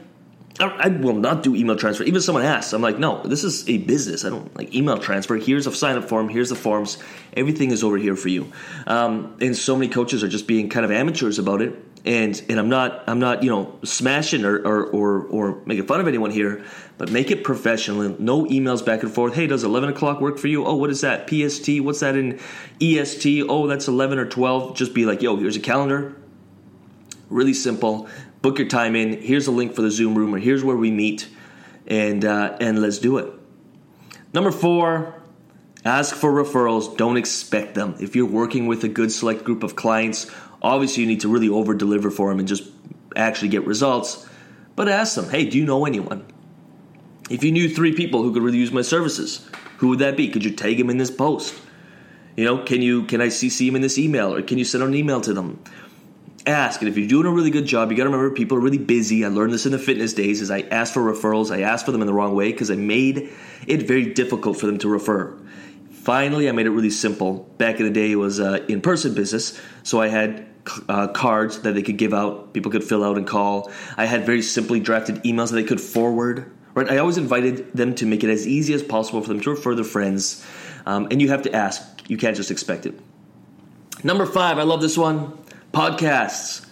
I 0.59 0.89
will 0.89 1.15
not 1.15 1.43
do 1.43 1.55
email 1.55 1.75
transfer. 1.75 2.03
Even 2.03 2.17
if 2.17 2.23
someone 2.23 2.43
asks, 2.43 2.73
I'm 2.73 2.81
like, 2.81 2.99
no, 2.99 3.23
this 3.23 3.43
is 3.43 3.67
a 3.69 3.77
business. 3.77 4.25
I 4.25 4.29
don't 4.29 4.55
like 4.55 4.75
email 4.75 4.97
transfer. 4.97 5.35
Here's 5.37 5.65
a 5.65 5.73
sign 5.73 5.97
up 5.97 6.07
form. 6.07 6.29
Here's 6.29 6.49
the 6.49 6.55
forms. 6.55 6.97
Everything 7.33 7.71
is 7.71 7.83
over 7.83 7.97
here 7.97 8.15
for 8.15 8.27
you. 8.27 8.51
Um, 8.85 9.37
and 9.41 9.55
so 9.55 9.75
many 9.75 9.91
coaches 9.91 10.23
are 10.23 10.27
just 10.27 10.47
being 10.47 10.69
kind 10.69 10.85
of 10.85 10.91
amateurs 10.91 11.39
about 11.39 11.61
it. 11.61 11.75
And 12.03 12.41
and 12.49 12.59
I'm 12.59 12.69
not 12.69 13.03
I'm 13.05 13.19
not 13.19 13.43
you 13.43 13.51
know 13.51 13.77
smashing 13.83 14.43
or 14.43 14.57
or 14.57 14.85
or, 14.85 15.21
or 15.21 15.61
making 15.67 15.85
fun 15.85 15.99
of 15.99 16.07
anyone 16.07 16.31
here, 16.31 16.65
but 16.97 17.11
make 17.11 17.29
it 17.29 17.43
professional. 17.43 18.15
No 18.17 18.45
emails 18.45 18.83
back 18.83 19.03
and 19.03 19.11
forth. 19.11 19.35
Hey, 19.35 19.45
does 19.45 19.63
11 19.63 19.89
o'clock 19.89 20.19
work 20.19 20.39
for 20.39 20.47
you? 20.47 20.65
Oh, 20.65 20.75
what 20.75 20.89
is 20.89 21.01
that? 21.01 21.29
PST? 21.29 21.79
What's 21.79 21.99
that 21.99 22.15
in 22.15 22.39
EST? 22.81 23.45
Oh, 23.47 23.67
that's 23.67 23.87
11 23.87 24.17
or 24.17 24.25
12. 24.25 24.75
Just 24.75 24.95
be 24.95 25.05
like, 25.05 25.21
yo, 25.21 25.35
here's 25.37 25.55
a 25.55 25.59
calendar. 25.59 26.15
Really 27.29 27.53
simple 27.53 28.09
book 28.41 28.57
your 28.57 28.67
time 28.67 28.95
in. 28.95 29.21
Here's 29.21 29.47
a 29.47 29.51
link 29.51 29.73
for 29.73 29.81
the 29.81 29.91
Zoom 29.91 30.15
room, 30.15 30.33
or 30.33 30.39
here's 30.39 30.63
where 30.63 30.75
we 30.75 30.91
meet, 30.91 31.27
and 31.87 32.25
uh, 32.25 32.57
and 32.59 32.81
let's 32.81 32.99
do 32.99 33.17
it. 33.17 33.31
Number 34.33 34.51
four, 34.51 35.21
ask 35.85 36.15
for 36.15 36.31
referrals. 36.31 36.97
Don't 36.97 37.17
expect 37.17 37.75
them. 37.75 37.95
If 37.99 38.15
you're 38.15 38.25
working 38.25 38.67
with 38.67 38.83
a 38.83 38.89
good 38.89 39.11
select 39.11 39.43
group 39.43 39.63
of 39.63 39.75
clients, 39.75 40.31
obviously 40.61 41.03
you 41.03 41.09
need 41.09 41.21
to 41.21 41.29
really 41.29 41.49
over 41.49 41.73
deliver 41.73 42.09
for 42.09 42.29
them 42.29 42.39
and 42.39 42.47
just 42.47 42.63
actually 43.15 43.49
get 43.49 43.65
results. 43.65 44.27
But 44.75 44.87
ask 44.87 45.15
them, 45.15 45.29
hey, 45.29 45.45
do 45.45 45.57
you 45.57 45.65
know 45.65 45.85
anyone? 45.85 46.25
If 47.29 47.43
you 47.43 47.51
knew 47.51 47.69
three 47.69 47.93
people 47.93 48.23
who 48.23 48.33
could 48.33 48.41
really 48.41 48.57
use 48.57 48.71
my 48.71 48.81
services, 48.81 49.47
who 49.77 49.89
would 49.89 49.99
that 49.99 50.15
be? 50.15 50.29
Could 50.29 50.45
you 50.45 50.51
tag 50.51 50.77
them 50.77 50.89
in 50.89 50.97
this 50.97 51.11
post? 51.11 51.59
You 52.37 52.45
know, 52.45 52.63
can 52.63 52.81
you 52.81 53.03
can 53.03 53.21
I 53.21 53.27
CC 53.27 53.67
them 53.67 53.75
in 53.75 53.81
this 53.81 53.97
email, 53.97 54.33
or 54.33 54.41
can 54.41 54.57
you 54.57 54.65
send 54.65 54.83
an 54.83 54.95
email 54.95 55.19
to 55.21 55.33
them? 55.33 55.61
Ask. 56.45 56.81
And 56.81 56.89
if 56.89 56.97
you're 56.97 57.07
doing 57.07 57.25
a 57.25 57.31
really 57.31 57.49
good 57.49 57.65
job, 57.65 57.91
you 57.91 57.97
got 57.97 58.03
to 58.03 58.09
remember 58.09 58.33
people 58.33 58.57
are 58.57 58.61
really 58.61 58.77
busy. 58.77 59.25
I 59.25 59.29
learned 59.29 59.53
this 59.53 59.65
in 59.65 59.71
the 59.71 59.79
fitness 59.79 60.13
days. 60.13 60.41
Is 60.41 60.51
I 60.51 60.61
asked 60.61 60.93
for 60.93 61.01
referrals. 61.01 61.51
I 61.51 61.61
asked 61.61 61.85
for 61.85 61.91
them 61.91 62.01
in 62.01 62.07
the 62.07 62.13
wrong 62.13 62.35
way 62.35 62.51
because 62.51 62.71
I 62.71 62.75
made 62.75 63.29
it 63.67 63.83
very 63.83 64.13
difficult 64.13 64.57
for 64.57 64.65
them 64.65 64.77
to 64.79 64.89
refer. 64.89 65.37
Finally, 65.91 66.49
I 66.49 66.51
made 66.51 66.65
it 66.65 66.71
really 66.71 66.89
simple. 66.89 67.43
Back 67.57 67.79
in 67.79 67.85
the 67.85 67.91
day, 67.91 68.11
it 68.11 68.15
was 68.15 68.39
uh, 68.39 68.65
in-person 68.67 69.13
business, 69.13 69.59
so 69.83 70.01
I 70.01 70.07
had 70.07 70.47
uh, 70.89 71.09
cards 71.09 71.61
that 71.61 71.73
they 71.73 71.83
could 71.83 71.97
give 71.97 72.13
out. 72.13 72.53
People 72.53 72.71
could 72.71 72.83
fill 72.83 73.03
out 73.03 73.17
and 73.17 73.27
call. 73.27 73.71
I 73.97 74.05
had 74.05 74.25
very 74.25 74.41
simply 74.41 74.79
drafted 74.79 75.17
emails 75.17 75.49
that 75.49 75.55
they 75.55 75.63
could 75.63 75.81
forward. 75.81 76.51
Right, 76.73 76.89
I 76.89 76.97
always 76.97 77.17
invited 77.17 77.73
them 77.73 77.95
to 77.95 78.05
make 78.05 78.23
it 78.23 78.29
as 78.29 78.47
easy 78.47 78.73
as 78.73 78.81
possible 78.81 79.21
for 79.21 79.27
them 79.27 79.41
to 79.41 79.49
refer 79.49 79.75
their 79.75 79.83
friends. 79.83 80.45
Um, 80.85 81.07
and 81.11 81.21
you 81.21 81.29
have 81.29 81.43
to 81.43 81.53
ask. 81.53 81.83
You 82.09 82.17
can't 82.17 82.35
just 82.35 82.49
expect 82.49 82.85
it. 82.85 82.97
Number 84.03 84.25
five, 84.25 84.57
I 84.57 84.63
love 84.63 84.81
this 84.81 84.97
one 84.97 85.37
podcasts. 85.73 86.65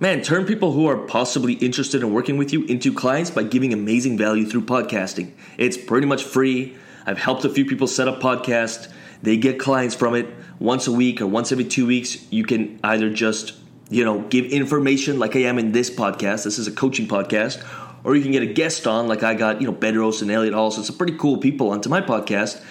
Man, 0.00 0.20
turn 0.20 0.44
people 0.44 0.72
who 0.72 0.86
are 0.86 0.98
possibly 0.98 1.54
interested 1.54 2.02
in 2.02 2.12
working 2.12 2.36
with 2.36 2.52
you 2.52 2.64
into 2.64 2.92
clients 2.92 3.30
by 3.30 3.42
giving 3.42 3.72
amazing 3.72 4.18
value 4.18 4.44
through 4.44 4.66
podcasting. 4.66 5.32
It's 5.56 5.78
pretty 5.78 6.06
much 6.06 6.24
free. 6.24 6.76
I've 7.06 7.18
helped 7.18 7.46
a 7.46 7.48
few 7.48 7.64
people 7.64 7.86
set 7.86 8.06
up 8.06 8.20
podcasts. 8.20 8.92
They 9.22 9.38
get 9.38 9.58
clients 9.58 9.94
from 9.94 10.14
it 10.14 10.28
once 10.58 10.86
a 10.86 10.92
week 10.92 11.22
or 11.22 11.26
once 11.26 11.52
every 11.52 11.64
two 11.64 11.86
weeks. 11.86 12.30
You 12.30 12.44
can 12.44 12.78
either 12.84 13.08
just, 13.08 13.54
you 13.88 14.04
know, 14.04 14.20
give 14.20 14.44
information 14.44 15.18
like 15.18 15.34
I 15.34 15.40
am 15.40 15.58
in 15.58 15.72
this 15.72 15.90
podcast. 15.90 16.44
This 16.44 16.58
is 16.58 16.66
a 16.66 16.72
coaching 16.72 17.08
podcast. 17.08 17.64
Or 18.04 18.14
you 18.14 18.22
can 18.22 18.32
get 18.32 18.42
a 18.42 18.46
guest 18.46 18.86
on, 18.86 19.08
like 19.08 19.22
I 19.22 19.34
got, 19.34 19.60
you 19.60 19.66
know, 19.66 19.72
Bedros 19.72 20.20
and 20.20 20.30
Elliot 20.30 20.52
Hall. 20.52 20.70
So 20.70 20.82
some 20.82 20.96
pretty 20.96 21.16
cool 21.16 21.38
people 21.38 21.70
onto 21.70 21.88
my 21.88 22.02
podcast 22.02 22.62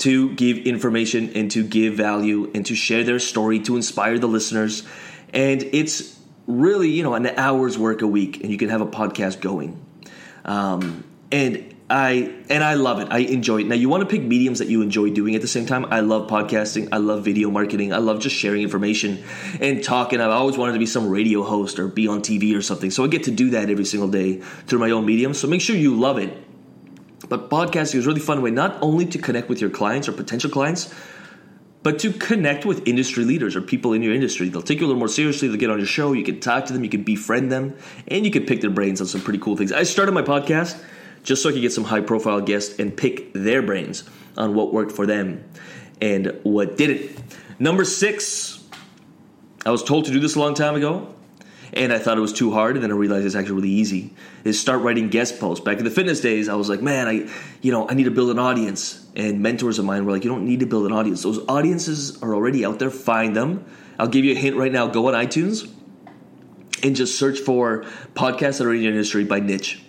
to 0.00 0.34
give 0.34 0.58
information 0.58 1.32
and 1.34 1.50
to 1.52 1.62
give 1.62 1.94
value 1.94 2.50
and 2.54 2.66
to 2.66 2.74
share 2.74 3.04
their 3.04 3.18
story 3.18 3.60
to 3.60 3.76
inspire 3.76 4.18
the 4.18 4.28
listeners. 4.28 4.82
And 5.32 5.62
it's 5.62 6.18
really, 6.46 6.90
you 6.90 7.02
know, 7.02 7.14
an 7.14 7.26
hour's 7.26 7.78
work 7.78 8.02
a 8.02 8.06
week, 8.06 8.42
and 8.42 8.50
you 8.50 8.58
can 8.58 8.68
have 8.68 8.80
a 8.80 8.86
podcast 8.86 9.40
going. 9.40 9.84
Um, 10.44 11.04
and 11.30 11.74
I 11.90 12.32
and 12.48 12.62
I 12.62 12.74
love 12.74 13.00
it. 13.00 13.08
I 13.10 13.18
enjoy 13.18 13.62
it. 13.62 13.66
Now 13.66 13.74
you 13.74 13.88
want 13.88 14.02
to 14.02 14.06
pick 14.08 14.22
mediums 14.22 14.60
that 14.60 14.68
you 14.68 14.80
enjoy 14.80 15.10
doing 15.10 15.34
at 15.34 15.42
the 15.42 15.48
same 15.48 15.66
time. 15.66 15.84
I 15.86 16.00
love 16.00 16.30
podcasting. 16.30 16.88
I 16.92 16.98
love 16.98 17.24
video 17.24 17.50
marketing. 17.50 17.92
I 17.92 17.98
love 17.98 18.20
just 18.20 18.36
sharing 18.36 18.62
information 18.62 19.22
and 19.60 19.82
talking. 19.82 20.20
I've 20.20 20.30
always 20.30 20.56
wanted 20.56 20.74
to 20.74 20.78
be 20.78 20.86
some 20.86 21.08
radio 21.08 21.42
host 21.42 21.78
or 21.78 21.88
be 21.88 22.06
on 22.06 22.20
TV 22.20 22.56
or 22.56 22.62
something. 22.62 22.92
So 22.92 23.04
I 23.04 23.08
get 23.08 23.24
to 23.24 23.32
do 23.32 23.50
that 23.50 23.70
every 23.70 23.84
single 23.84 24.08
day 24.08 24.36
through 24.36 24.78
my 24.78 24.90
own 24.90 25.04
medium. 25.04 25.34
So 25.34 25.48
make 25.48 25.60
sure 25.60 25.74
you 25.74 25.98
love 25.98 26.18
it 26.18 26.32
but 27.30 27.48
podcasting 27.48 27.94
is 27.94 28.04
a 28.04 28.08
really 28.08 28.20
fun 28.20 28.42
way 28.42 28.50
not 28.50 28.76
only 28.82 29.06
to 29.06 29.18
connect 29.18 29.48
with 29.48 29.60
your 29.60 29.70
clients 29.70 30.08
or 30.08 30.12
potential 30.12 30.50
clients, 30.50 30.92
but 31.82 31.98
to 32.00 32.12
connect 32.12 32.66
with 32.66 32.86
industry 32.86 33.24
leaders 33.24 33.56
or 33.56 33.62
people 33.62 33.94
in 33.94 34.02
your 34.02 34.12
industry. 34.12 34.48
They'll 34.48 34.60
take 34.60 34.80
you 34.80 34.86
a 34.86 34.88
little 34.88 34.98
more 34.98 35.08
seriously. 35.08 35.48
They'll 35.48 35.56
get 35.56 35.70
on 35.70 35.78
your 35.78 35.86
show. 35.86 36.12
You 36.12 36.24
can 36.24 36.40
talk 36.40 36.66
to 36.66 36.72
them. 36.74 36.84
You 36.84 36.90
can 36.90 37.04
befriend 37.04 37.50
them, 37.50 37.76
and 38.08 38.26
you 38.26 38.30
can 38.30 38.44
pick 38.44 38.60
their 38.60 38.70
brains 38.70 39.00
on 39.00 39.06
some 39.06 39.22
pretty 39.22 39.38
cool 39.38 39.56
things. 39.56 39.72
I 39.72 39.84
started 39.84 40.12
my 40.12 40.22
podcast 40.22 40.82
just 41.22 41.42
so 41.42 41.48
I 41.48 41.52
could 41.52 41.62
get 41.62 41.72
some 41.72 41.84
high 41.84 42.00
profile 42.00 42.40
guests 42.40 42.78
and 42.78 42.94
pick 42.94 43.32
their 43.32 43.62
brains 43.62 44.04
on 44.36 44.54
what 44.54 44.74
worked 44.74 44.92
for 44.92 45.06
them 45.06 45.44
and 46.02 46.38
what 46.42 46.76
didn't. 46.76 47.16
Number 47.58 47.84
six, 47.84 48.62
I 49.64 49.70
was 49.70 49.84
told 49.84 50.06
to 50.06 50.10
do 50.10 50.18
this 50.18 50.34
a 50.34 50.40
long 50.40 50.54
time 50.54 50.74
ago 50.74 51.14
and 51.72 51.92
I 51.92 51.98
thought 51.98 52.18
it 52.18 52.20
was 52.20 52.32
too 52.32 52.50
hard, 52.50 52.76
and 52.76 52.82
then 52.82 52.90
I 52.90 52.94
realized 52.94 53.26
it's 53.26 53.34
actually 53.34 53.54
really 53.54 53.70
easy. 53.70 54.12
Is 54.44 54.60
start 54.60 54.82
writing 54.82 55.08
guest 55.08 55.38
posts. 55.38 55.64
Back 55.64 55.78
in 55.78 55.84
the 55.84 55.90
fitness 55.90 56.20
days, 56.20 56.48
I 56.48 56.54
was 56.54 56.68
like, 56.68 56.82
man, 56.82 57.06
I, 57.06 57.30
you 57.62 57.70
know, 57.72 57.88
I 57.88 57.94
need 57.94 58.04
to 58.04 58.10
build 58.10 58.30
an 58.30 58.38
audience. 58.38 59.06
And 59.14 59.40
mentors 59.40 59.78
of 59.78 59.84
mine 59.84 60.04
were 60.04 60.12
like, 60.12 60.24
you 60.24 60.30
don't 60.30 60.46
need 60.46 60.60
to 60.60 60.66
build 60.66 60.86
an 60.86 60.92
audience. 60.92 61.22
Those 61.22 61.44
audiences 61.48 62.22
are 62.22 62.34
already 62.34 62.64
out 62.64 62.78
there. 62.78 62.90
Find 62.90 63.36
them. 63.36 63.64
I'll 63.98 64.08
give 64.08 64.24
you 64.24 64.32
a 64.32 64.38
hint 64.38 64.56
right 64.56 64.72
now. 64.72 64.86
Go 64.86 65.08
on 65.08 65.14
iTunes 65.14 65.70
and 66.82 66.96
just 66.96 67.18
search 67.18 67.38
for 67.40 67.84
podcasts 68.14 68.58
that 68.58 68.66
are 68.66 68.74
in 68.74 68.82
your 68.82 68.92
industry 68.92 69.24
by 69.24 69.40
niche. 69.40 69.82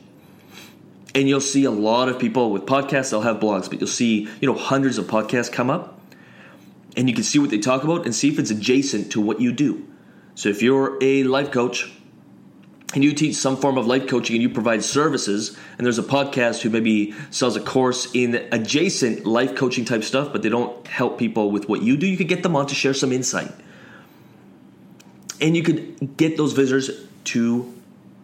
And 1.14 1.28
you'll 1.28 1.42
see 1.42 1.66
a 1.66 1.72
lot 1.72 2.10
of 2.10 2.20
people 2.20 2.52
with 2.52 2.66
podcasts. 2.66 3.12
They'll 3.12 3.22
have 3.22 3.38
blogs, 3.38 3.70
but 3.70 3.80
you'll 3.80 3.88
see, 3.88 4.30
you 4.40 4.48
know, 4.48 4.56
hundreds 4.56 4.98
of 4.98 5.06
podcasts 5.06 5.52
come 5.52 5.70
up, 5.70 6.00
and 6.96 7.10
you 7.10 7.16
can 7.16 7.24
see 7.24 7.40
what 7.40 7.50
they 7.50 7.58
talk 7.58 7.84
about 7.84 8.06
and 8.06 8.16
see 8.16 8.30
if 8.30 8.40
it's 8.40 8.52
adjacent 8.52 9.12
to 9.14 9.22
what 9.22 9.42
you 9.42 9.52
do. 9.52 9.88
So 10.36 10.50
if 10.50 10.62
you're 10.62 10.98
a 11.02 11.24
life 11.24 11.52
coach 11.52 11.92
and 12.94 13.04
you 13.04 13.14
teach 13.14 13.36
some 13.36 13.58
form 13.58 13.78
of 13.78 13.88
life 13.88 14.08
coaching 14.08 14.36
and 14.36 14.44
you 14.44 14.50
provide 14.50 14.84
services, 14.84 15.58
and 15.78 15.86
there's 15.86 16.00
a 16.00 16.04
podcast 16.04 16.62
who 16.62 16.70
maybe 16.70 17.14
sells 17.30 17.56
a 17.56 17.62
course 17.62 18.10
in 18.14 18.36
adjacent 18.52 19.26
life 19.26 19.56
coaching 19.56 19.86
type 19.86 20.04
stuff, 20.04 20.32
but 20.32 20.42
they 20.42 20.50
don't 20.50 20.88
help 20.88 21.18
people 21.18 21.52
with 21.52 21.70
what 21.70 21.82
you 21.82 21.96
do, 21.96 22.08
you 22.08 22.18
could 22.18 22.28
get 22.28 22.44
them 22.44 22.56
on 22.56 22.68
to 22.68 22.76
share 22.76 22.94
some 22.94 23.12
insight. 23.12 23.52
And 25.40 25.56
you 25.56 25.64
could 25.64 26.18
get 26.18 26.38
those 26.38 26.54
visitors 26.54 26.92
to 27.26 27.74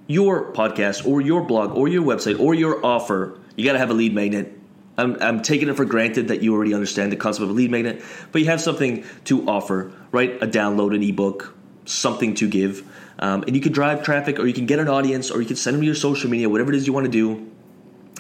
your 0.08 0.52
podcast 0.54 1.06
or 1.06 1.22
your 1.22 1.42
blog 1.42 1.76
or 1.76 1.88
your 1.88 2.04
website 2.04 2.40
or 2.40 2.54
your 2.54 2.86
offer, 2.86 3.40
you 3.56 3.66
got 3.66 3.74
to 3.74 3.80
have 3.80 3.90
a 3.90 3.94
lead 3.94 4.14
magnet. 4.14 4.54
I'm, 4.98 5.22
I'm 5.22 5.42
taking 5.42 5.70
it 5.70 5.76
for 5.76 5.86
granted 5.86 6.30
that 6.30 6.42
you 6.42 6.56
already 6.56 6.74
understand 6.74 7.12
the 7.12 7.18
concept 7.18 7.44
of 7.44 7.50
a 7.50 7.54
lead 7.54 7.70
magnet, 7.70 8.02
but 8.32 8.42
you 8.42 8.48
have 8.48 8.62
something 8.62 9.04
to 9.26 9.48
offer, 9.48 9.92
right? 10.12 10.42
A 10.42 10.48
download, 10.48 10.96
an 10.96 11.04
ebook, 11.04 11.54
something 11.88 12.36
to 12.36 12.48
give. 12.48 12.84
Um, 13.20 13.44
and 13.44 13.56
you 13.56 13.62
can 13.62 13.72
drive 13.72 14.04
traffic 14.04 14.40
or 14.40 14.46
you 14.46 14.54
can 14.54 14.66
get 14.66 14.80
an 14.80 14.88
audience 14.88 15.32
or 15.32 15.42
you 15.42 15.48
can 15.48 15.56
send 15.56 15.76
them 15.76 15.82
to 15.82 15.86
your 15.86 15.96
social 15.96 16.30
media, 16.30 16.50
whatever 16.50 16.72
it 16.72 16.76
is 16.76 16.86
you 16.86 16.94
want 16.94 17.06
to 17.06 17.12
do. 17.12 17.52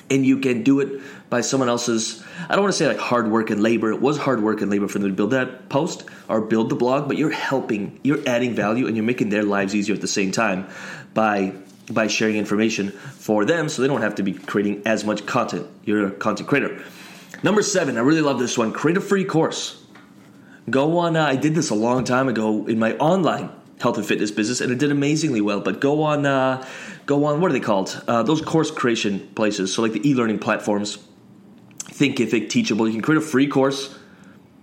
And 0.09 0.25
you 0.25 0.39
can 0.39 0.63
do 0.63 0.79
it 0.79 1.01
by 1.29 1.41
someone 1.41 1.67
else's, 1.67 2.24
I 2.47 2.55
don't 2.55 2.63
want 2.63 2.74
to 2.74 2.77
say 2.77 2.88
like 2.88 2.97
hard 2.97 3.29
work 3.29 3.50
and 3.50 3.62
labor. 3.62 3.91
It 3.91 4.01
was 4.01 4.17
hard 4.17 4.41
work 4.41 4.62
and 4.62 4.71
labor 4.71 4.88
for 4.88 5.00
them 5.00 5.09
to 5.09 5.15
build 5.15 5.31
that 5.31 5.67
post 5.67 6.05
or 6.29 6.41
build 6.41 6.69
the 6.69 6.75
blog, 6.75 7.09
but 7.09 7.17
you're 7.17 7.29
helping, 7.29 8.00
you're 8.03 8.21
adding 8.25 8.55
value, 8.55 8.88
and 8.88 8.95
you're 8.95 9.05
making 9.05 9.29
their 9.29 9.43
lives 9.43 9.75
easier 9.75 9.93
at 9.95 10.01
the 10.01 10.07
same 10.07 10.31
time 10.31 10.67
by 11.13 11.53
by 11.89 12.07
sharing 12.07 12.36
information 12.36 12.91
for 12.91 13.45
them 13.45 13.69
so 13.69 13.81
they 13.81 13.88
don't 13.88 14.01
have 14.01 14.15
to 14.15 14.24
be 14.24 14.33
creating 14.33 14.81
as 14.86 15.05
much 15.05 15.25
content. 15.25 15.65
You're 15.86 16.07
a 16.07 16.12
content 16.12 16.50
creator. 16.50 16.83
Number 17.43 17.62
seven, 17.62 17.97
I 17.97 18.01
really 18.01 18.21
love 18.21 18.39
this 18.39 18.57
one. 18.57 18.74
Create 18.74 18.97
a 18.97 19.01
free 19.01 19.24
course. 19.24 19.81
Go 20.69 20.97
on, 20.97 21.15
uh, 21.15 21.25
I 21.25 21.38
did 21.38 21.55
this 21.55 21.69
a 21.69 21.75
long 21.75 22.03
time 22.03 22.27
ago 22.27 22.65
in 22.67 22.77
my 22.77 22.97
online 22.97 23.50
health 23.79 23.98
and 23.98 24.05
fitness 24.05 24.31
business, 24.31 24.62
and 24.62 24.72
it 24.72 24.79
did 24.79 24.91
amazingly 24.91 25.41
well. 25.41 25.60
But 25.60 25.79
go 25.79 26.03
on, 26.03 26.25
uh, 26.25 26.65
go 27.05 27.25
on. 27.25 27.41
What 27.41 27.51
are 27.51 27.53
they 27.53 27.60
called? 27.60 28.01
Uh, 28.07 28.24
those 28.24 28.41
course 28.41 28.72
creation 28.72 29.27
places. 29.36 29.74
So 29.74 29.81
like 29.81 29.93
the 29.93 30.07
e-learning 30.07 30.39
platforms, 30.39 30.98
Thinkific, 31.79 32.50
Teachable. 32.50 32.88
You 32.88 32.93
can 32.93 33.01
create 33.01 33.17
a 33.17 33.25
free 33.25 33.48
course. 33.48 33.98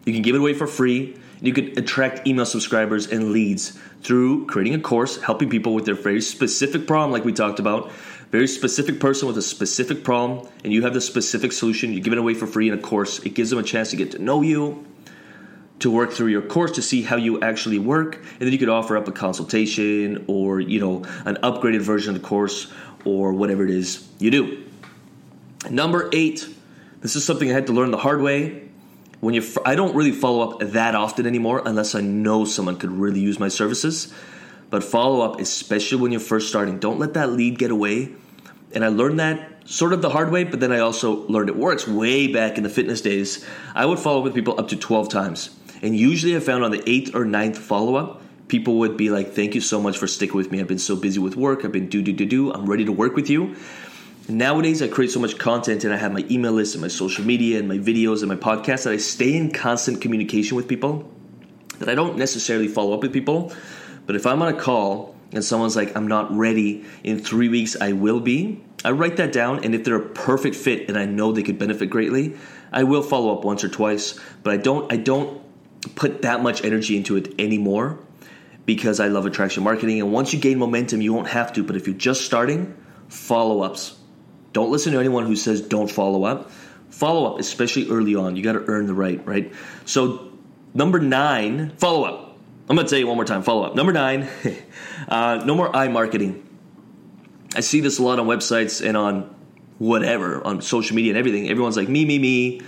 You 0.05 0.13
can 0.13 0.23
give 0.23 0.35
it 0.35 0.39
away 0.39 0.55
for 0.55 0.67
free. 0.67 1.17
You 1.41 1.53
can 1.53 1.79
attract 1.79 2.27
email 2.27 2.47
subscribers 2.47 3.07
and 3.07 3.33
leads 3.33 3.79
through 4.03 4.47
creating 4.47 4.75
a 4.75 4.81
course, 4.81 5.21
helping 5.21 5.51
people 5.51 5.75
with 5.75 5.85
their 5.85 5.95
very 5.95 6.21
specific 6.21 6.87
problem, 6.87 7.11
like 7.11 7.25
we 7.25 7.33
talked 7.33 7.59
about. 7.59 7.91
Very 8.31 8.47
specific 8.49 9.01
person 9.01 9.29
with 9.29 9.39
a 9.39 9.43
specific 9.43 10.05
problem, 10.05 10.49
and 10.65 10.73
you 10.73 10.83
have 10.83 10.95
the 10.95 11.01
specific 11.01 11.53
solution. 11.53 11.93
You 11.93 12.01
give 12.01 12.13
it 12.13 12.19
away 12.19 12.35
for 12.35 12.47
free 12.47 12.69
in 12.69 12.75
a 12.75 12.81
course. 12.81 13.21
It 13.21 13.35
gives 13.35 13.51
them 13.51 13.59
a 13.59 13.63
chance 13.63 13.91
to 13.91 13.97
get 13.97 14.13
to 14.13 14.19
know 14.19 14.43
you, 14.43 14.85
to 15.85 15.91
work 15.91 16.13
through 16.13 16.29
your 16.29 16.41
course 16.41 16.73
to 16.73 16.81
see 16.81 17.03
how 17.03 17.17
you 17.17 17.43
actually 17.43 17.79
work, 17.79 18.17
and 18.17 18.41
then 18.41 18.53
you 18.53 18.59
could 18.59 18.71
offer 18.71 18.97
up 18.97 19.07
a 19.07 19.13
consultation 19.13 20.25
or 20.29 20.59
you 20.59 20.81
know 20.81 21.05
an 21.27 21.37
upgraded 21.43 21.83
version 21.83 22.17
of 22.17 22.23
the 22.23 22.27
course 22.27 22.73
or 23.05 23.35
whatever 23.35 23.65
it 23.65 23.71
is 23.71 24.09
you 24.19 24.31
do. 24.31 24.65
Number 25.69 26.09
eight, 26.15 26.49
this 27.01 27.17
is 27.17 27.25
something 27.27 27.51
I 27.51 27.53
had 27.53 27.67
to 27.67 27.75
learn 27.75 27.91
the 27.91 27.99
hard 27.99 28.23
way 28.23 28.67
when 29.21 29.35
you 29.35 29.43
I 29.67 29.75
don't 29.75 29.95
really 29.95 30.13
follow 30.13 30.49
up 30.49 30.61
that 30.73 30.95
often 30.95 31.27
anymore 31.27 31.61
unless 31.67 31.95
I 31.95 32.01
know 32.01 32.47
someone 32.47 32.79
could 32.79 32.91
really 32.91 33.21
use 33.21 33.39
my 33.39 33.49
services. 33.49 34.11
But 34.71 34.83
follow 34.83 35.21
up, 35.21 35.39
especially 35.39 36.01
when 36.01 36.13
you're 36.13 36.21
first 36.21 36.49
starting, 36.49 36.79
don't 36.79 36.99
let 36.99 37.13
that 37.13 37.31
lead 37.31 37.59
get 37.59 37.71
away. 37.71 38.09
And 38.73 38.83
I 38.83 38.89
learned 38.89 39.21
that 39.21 39.69
sort 39.69 39.93
of 39.93 40.01
the 40.01 40.09
hard 40.09 40.31
way, 40.33 40.45
but 40.45 40.61
then 40.61 40.73
I 40.73 40.79
also 40.79 41.27
learned 41.29 41.51
it 41.51 41.57
works 41.57 41.87
way 41.87 42.33
back 42.33 42.57
in 42.57 42.63
the 42.63 42.71
fitness 42.71 43.03
days. 43.03 43.47
I 43.75 43.85
would 43.85 43.99
follow 43.99 44.19
up 44.19 44.25
with 44.25 44.35
people 44.35 44.59
up 44.59 44.69
to 44.69 44.77
12 44.77 45.11
times. 45.11 45.51
And 45.83 45.97
usually 45.97 46.37
I 46.37 46.41
found 46.41 46.65
on 46.65 46.71
the 46.71 46.83
eighth 46.89 47.15
or 47.15 47.25
ninth 47.25 47.59
follow 47.59 47.97
up, 47.97 48.23
people 48.49 48.79
would 48.79 48.97
be 48.97 49.11
like, 49.11 49.33
Thank 49.33 49.55
you 49.55 49.61
so 49.61 49.81
much 49.81 49.99
for 49.99 50.07
sticking 50.07 50.37
with 50.37 50.51
me. 50.51 50.61
I've 50.61 50.69
been 50.69 50.79
so 50.79 50.97
busy 50.97 51.19
with 51.19 51.37
work. 51.37 51.65
I've 51.65 51.73
been 51.73 51.89
do, 51.89 52.03
do, 52.03 52.13
do, 52.13 52.27
do. 52.27 52.53
I'm 52.53 52.67
ready 52.67 52.85
to 52.85 52.93
work 52.93 53.15
with 53.17 53.31
you. 53.31 53.57
Nowadays, 54.27 54.81
I 54.81 54.89
create 54.89 55.11
so 55.11 55.21
much 55.21 55.37
content 55.37 55.85
and 55.85 55.93
I 55.93 55.99
have 55.99 56.13
my 56.13 56.25
email 56.31 56.53
list 56.53 56.75
and 56.75 56.81
my 56.81 56.89
social 56.89 57.25
media 57.25 57.59
and 57.59 57.69
my 57.69 57.77
videos 57.77 58.21
and 58.21 58.29
my 58.29 58.37
podcast 58.37 58.85
that 58.85 58.93
I 58.95 58.97
stay 58.97 59.37
in 59.37 59.51
constant 59.51 60.01
communication 60.01 60.57
with 60.57 60.67
people 60.67 61.11
that 61.79 61.89
I 61.89 61.95
don't 61.95 62.17
necessarily 62.17 62.69
follow 62.69 62.95
up 62.95 63.03
with 63.03 63.13
people. 63.13 63.53
But 64.07 64.17
if 64.17 64.27
I'm 64.27 64.41
on 64.43 64.55
a 64.55 64.59
call 64.59 65.17
and 65.33 65.45
someone's 65.45 65.77
like, 65.77 65.97
I'm 65.97 66.09
not 66.09 66.35
ready, 66.35 66.85
in 67.03 67.19
three 67.19 67.49
weeks 67.49 67.77
I 67.81 67.93
will 67.93 68.21
be, 68.21 68.63
I 68.85 68.91
write 68.91 69.17
that 69.17 69.33
down. 69.33 69.65
And 69.65 69.75
if 69.75 69.85
they're 69.85 69.97
a 69.97 70.09
perfect 70.09 70.57
fit 70.57 70.89
and 70.89 70.99
I 70.99 71.05
know 71.05 71.33
they 71.33 71.43
could 71.43 71.59
benefit 71.59 71.91
greatly, 71.91 72.37
I 72.73 72.85
will 72.85 73.03
follow 73.03 73.37
up 73.37 73.45
once 73.45 73.65
or 73.65 73.69
twice. 73.69 74.19
But 74.43 74.55
I 74.55 74.57
don't, 74.57 74.91
I 74.93 74.97
don't 74.97 75.43
put 75.89 76.23
that 76.23 76.43
much 76.43 76.65
energy 76.65 76.97
into 76.97 77.17
it 77.17 77.35
anymore 77.39 77.99
because 78.67 79.01
I 79.01 79.09
love 79.09 79.27
attraction 79.27 79.63
marketing. 79.63 80.01
And 80.01 80.13
once 80.13 80.33
you 80.33 80.39
gain 80.39 80.59
momentum, 80.59 81.01
you 81.01 81.13
won't 81.13 81.29
have 81.29 81.53
to. 81.55 81.63
But 81.63 81.77
if 81.77 81.87
you're 81.87 81.97
just 81.97 82.25
starting, 82.25 82.77
follow 83.09 83.63
ups 83.63 83.97
don't 84.55 84.71
listen 84.71 84.93
to 84.93 85.01
anyone 85.01 85.27
who 85.27 85.37
says 85.37 85.61
don't 85.61 85.91
follow 85.91 86.25
up. 86.25 86.51
Follow 86.89 87.35
up, 87.35 87.41
especially 87.41 87.91
early 87.91 88.15
on. 88.15 88.37
You 88.37 88.43
got 88.43 88.53
to 88.53 88.65
earn 88.69 88.87
the 88.87 88.95
right, 88.95 89.25
right? 89.27 89.53
So, 89.85 90.33
number 90.73 91.01
nine, 91.01 91.71
follow 91.77 92.05
up. 92.05 92.39
I'm 92.69 92.77
going 92.77 92.87
to 92.87 92.91
tell 92.91 92.99
you 92.99 93.09
one 93.09 93.17
more 93.17 93.25
time 93.25 93.43
follow 93.43 93.65
up. 93.65 93.75
Number 93.75 93.93
nine, 93.93 94.29
uh, 95.09 95.43
no 95.45 95.57
more 95.57 95.75
eye 95.75 95.89
marketing. 95.89 96.49
I 97.57 97.61
see 97.61 97.81
this 97.81 97.99
a 97.99 98.03
lot 98.03 98.21
on 98.21 98.27
websites 98.27 98.85
and 98.85 98.97
on 98.97 99.35
whatever, 99.79 100.45
on 100.47 100.63
social 100.63 100.95
media 100.95 101.11
and 101.11 101.19
everything. 101.19 101.51
Everyone's 101.51 101.77
like, 101.77 101.89
me, 101.89 102.05
me, 102.05 102.21
me, 102.21 102.61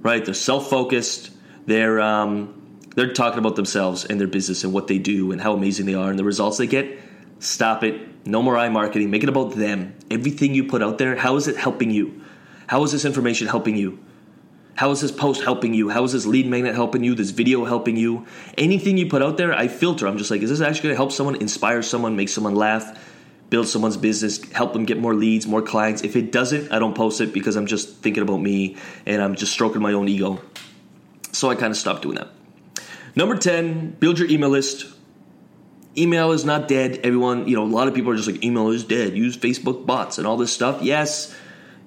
right? 0.00 0.24
They're 0.24 0.34
self 0.34 0.70
focused. 0.70 1.30
They're, 1.66 2.00
um, 2.00 2.55
they're 2.96 3.12
talking 3.12 3.38
about 3.38 3.54
themselves 3.54 4.04
and 4.04 4.18
their 4.18 4.26
business 4.26 4.64
and 4.64 4.72
what 4.72 4.88
they 4.88 4.98
do 4.98 5.30
and 5.30 5.40
how 5.40 5.52
amazing 5.52 5.86
they 5.86 5.94
are 5.94 6.10
and 6.10 6.18
the 6.18 6.24
results 6.24 6.56
they 6.56 6.66
get. 6.66 6.98
Stop 7.38 7.84
it 7.84 8.26
no 8.26 8.42
more 8.42 8.56
eye 8.56 8.70
marketing. 8.70 9.10
Make 9.10 9.22
it 9.22 9.28
about 9.28 9.54
them. 9.54 9.94
Everything 10.10 10.54
you 10.54 10.64
put 10.64 10.82
out 10.82 10.98
there, 10.98 11.14
how 11.14 11.36
is 11.36 11.46
it 11.46 11.56
helping 11.56 11.90
you? 11.90 12.22
How 12.66 12.82
is 12.82 12.92
this 12.92 13.04
information 13.04 13.46
helping 13.46 13.76
you? 13.76 13.98
How 14.74 14.90
is 14.90 15.00
this 15.00 15.12
post 15.12 15.42
helping 15.42 15.74
you? 15.74 15.90
How 15.90 16.04
is 16.04 16.12
this 16.12 16.26
lead 16.26 16.46
magnet 16.46 16.74
helping 16.74 17.04
you? 17.04 17.14
This 17.14 17.30
video 17.30 17.64
helping 17.64 17.96
you? 17.96 18.26
Anything 18.58 18.96
you 18.96 19.08
put 19.08 19.22
out 19.22 19.36
there, 19.36 19.52
I 19.52 19.68
filter. 19.68 20.06
I'm 20.06 20.18
just 20.18 20.30
like, 20.30 20.42
is 20.42 20.50
this 20.50 20.60
actually 20.60 20.82
going 20.82 20.92
to 20.94 20.96
help 20.96 21.12
someone, 21.12 21.36
inspire 21.36 21.82
someone, 21.82 22.16
make 22.16 22.28
someone 22.28 22.54
laugh, 22.54 22.98
build 23.48 23.68
someone's 23.68 23.96
business, 23.96 24.42
help 24.52 24.72
them 24.72 24.84
get 24.84 24.98
more 24.98 25.14
leads, 25.14 25.46
more 25.46 25.62
clients? 25.62 26.02
If 26.02 26.16
it 26.16 26.32
doesn't, 26.32 26.72
I 26.72 26.78
don't 26.78 26.94
post 26.94 27.20
it 27.20 27.32
because 27.32 27.56
I'm 27.56 27.66
just 27.66 27.98
thinking 27.98 28.22
about 28.22 28.38
me 28.38 28.76
and 29.04 29.22
I'm 29.22 29.34
just 29.34 29.52
stroking 29.52 29.80
my 29.80 29.92
own 29.92 30.08
ego. 30.08 30.40
So 31.32 31.50
I 31.50 31.54
kind 31.54 31.70
of 31.70 31.76
stopped 31.76 32.02
doing 32.02 32.16
that. 32.16 32.28
Number 33.16 33.36
10, 33.36 33.96
build 33.98 34.18
your 34.18 34.30
email 34.30 34.50
list 34.50 34.86
email 35.98 36.32
is 36.32 36.44
not 36.44 36.68
dead. 36.68 37.00
Everyone, 37.02 37.48
you 37.48 37.56
know, 37.56 37.64
a 37.64 37.66
lot 37.66 37.88
of 37.88 37.94
people 37.94 38.12
are 38.12 38.16
just 38.16 38.30
like, 38.30 38.44
email 38.44 38.70
is 38.70 38.84
dead. 38.84 39.16
Use 39.16 39.36
Facebook 39.36 39.86
bots 39.86 40.18
and 40.18 40.26
all 40.26 40.36
this 40.36 40.52
stuff. 40.52 40.82
Yes, 40.82 41.34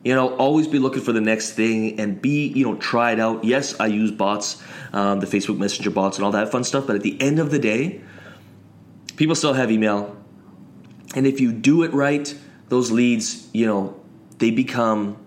you 0.03 0.15
know, 0.15 0.35
always 0.35 0.67
be 0.67 0.79
looking 0.79 1.01
for 1.01 1.11
the 1.11 1.21
next 1.21 1.53
thing 1.53 1.99
and 1.99 2.21
be, 2.21 2.47
you 2.47 2.65
know, 2.65 2.75
try 2.75 3.11
it 3.11 3.19
out. 3.19 3.43
Yes, 3.43 3.79
I 3.79 3.87
use 3.87 4.11
bots, 4.11 4.61
um, 4.93 5.19
the 5.19 5.27
Facebook 5.27 5.57
Messenger 5.57 5.91
bots 5.91 6.17
and 6.17 6.25
all 6.25 6.31
that 6.31 6.51
fun 6.51 6.63
stuff. 6.63 6.87
But 6.87 6.95
at 6.95 7.01
the 7.01 7.19
end 7.21 7.39
of 7.39 7.51
the 7.51 7.59
day, 7.59 8.01
people 9.15 9.35
still 9.35 9.53
have 9.53 9.71
email. 9.71 10.15
And 11.15 11.27
if 11.27 11.39
you 11.39 11.51
do 11.51 11.83
it 11.83 11.93
right, 11.93 12.33
those 12.69 12.91
leads, 12.91 13.49
you 13.53 13.65
know, 13.65 13.99
they 14.37 14.51
become, 14.51 15.17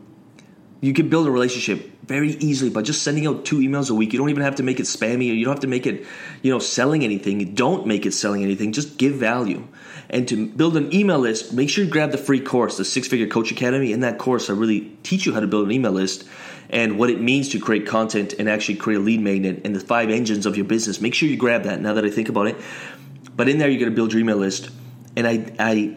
you 0.83 0.93
can 0.93 1.09
build 1.09 1.29
a 1.29 1.31
relationship 1.31 1.93
very 2.05 2.31
easily 2.31 2.69
by 2.69 2.83
just 2.83 3.05
sending 3.05 3.25
out 3.25 3.45
two 3.45 3.59
emails 3.59 3.89
a 3.89 3.95
week. 3.95 4.13
You 4.13 4.19
don't 4.19 4.31
even 4.31 4.43
have 4.43 4.57
to 4.57 4.65
make 4.65 4.81
it 4.81 4.83
spammy 4.83 5.31
or 5.31 5.35
you 5.35 5.45
don't 5.45 5.55
have 5.55 5.61
to 5.61 5.69
make 5.69 5.87
it, 5.87 6.05
you 6.43 6.51
know, 6.51 6.59
selling 6.59 7.05
anything. 7.05 7.55
Don't 7.55 7.87
make 7.87 8.05
it 8.05 8.13
selling 8.13 8.43
anything. 8.43 8.73
Just 8.73 8.99
give 8.99 9.15
value. 9.15 9.69
And 10.11 10.27
to 10.27 10.49
build 10.49 10.77
an 10.77 10.93
email 10.93 11.21
list, 11.21 11.53
make 11.53 11.71
sure 11.71 11.85
you 11.85 11.91
grab 11.91 12.11
the 12.11 12.19
free 12.19 12.41
course, 12.41 12.79
the 12.79 12.85
Six 12.85 13.07
Figure 13.07 13.29
Coach 13.29 13.53
Academy. 13.53 13.93
In 13.93 14.01
that 14.01 14.19
course, 14.19 14.51
I 14.51 14.55
really 14.55 14.93
teach 15.05 15.25
you 15.25 15.33
how 15.33 15.39
to 15.39 15.47
build 15.47 15.67
an 15.67 15.73
email 15.73 15.93
list 15.93 16.25
and 16.69 16.99
what 16.99 17.11
it 17.11 17.21
means 17.21 17.51
to 17.51 17.61
create 17.61 17.87
content 17.87 18.35
and 18.41 18.49
actually 18.49 18.75
create 18.75 18.97
a 18.97 19.01
lead 19.01 19.21
magnet 19.21 19.61
and 19.65 19.77
the 19.77 19.81
five 19.81 20.11
engines 20.11 20.47
of 20.47 20.57
your 20.57 20.67
business. 20.67 21.01
Make 21.01 21.15
sure 21.15 21.29
you 21.29 21.37
grab 21.37 21.63
that 21.63 21.81
now 21.81 21.95
that 21.95 22.05
I 22.05 22.11
think 22.11 22.29
about 22.29 22.49
it. 22.49 22.57
But 23.37 23.49
in 23.49 23.59
there, 23.59 23.69
you're 23.69 23.79
going 23.79 23.93
to 23.93 23.97
build 23.97 24.13
your 24.13 24.21
email 24.21 24.37
list. 24.37 24.69
And 25.17 25.29
I, 25.29 25.55
I, 25.61 25.97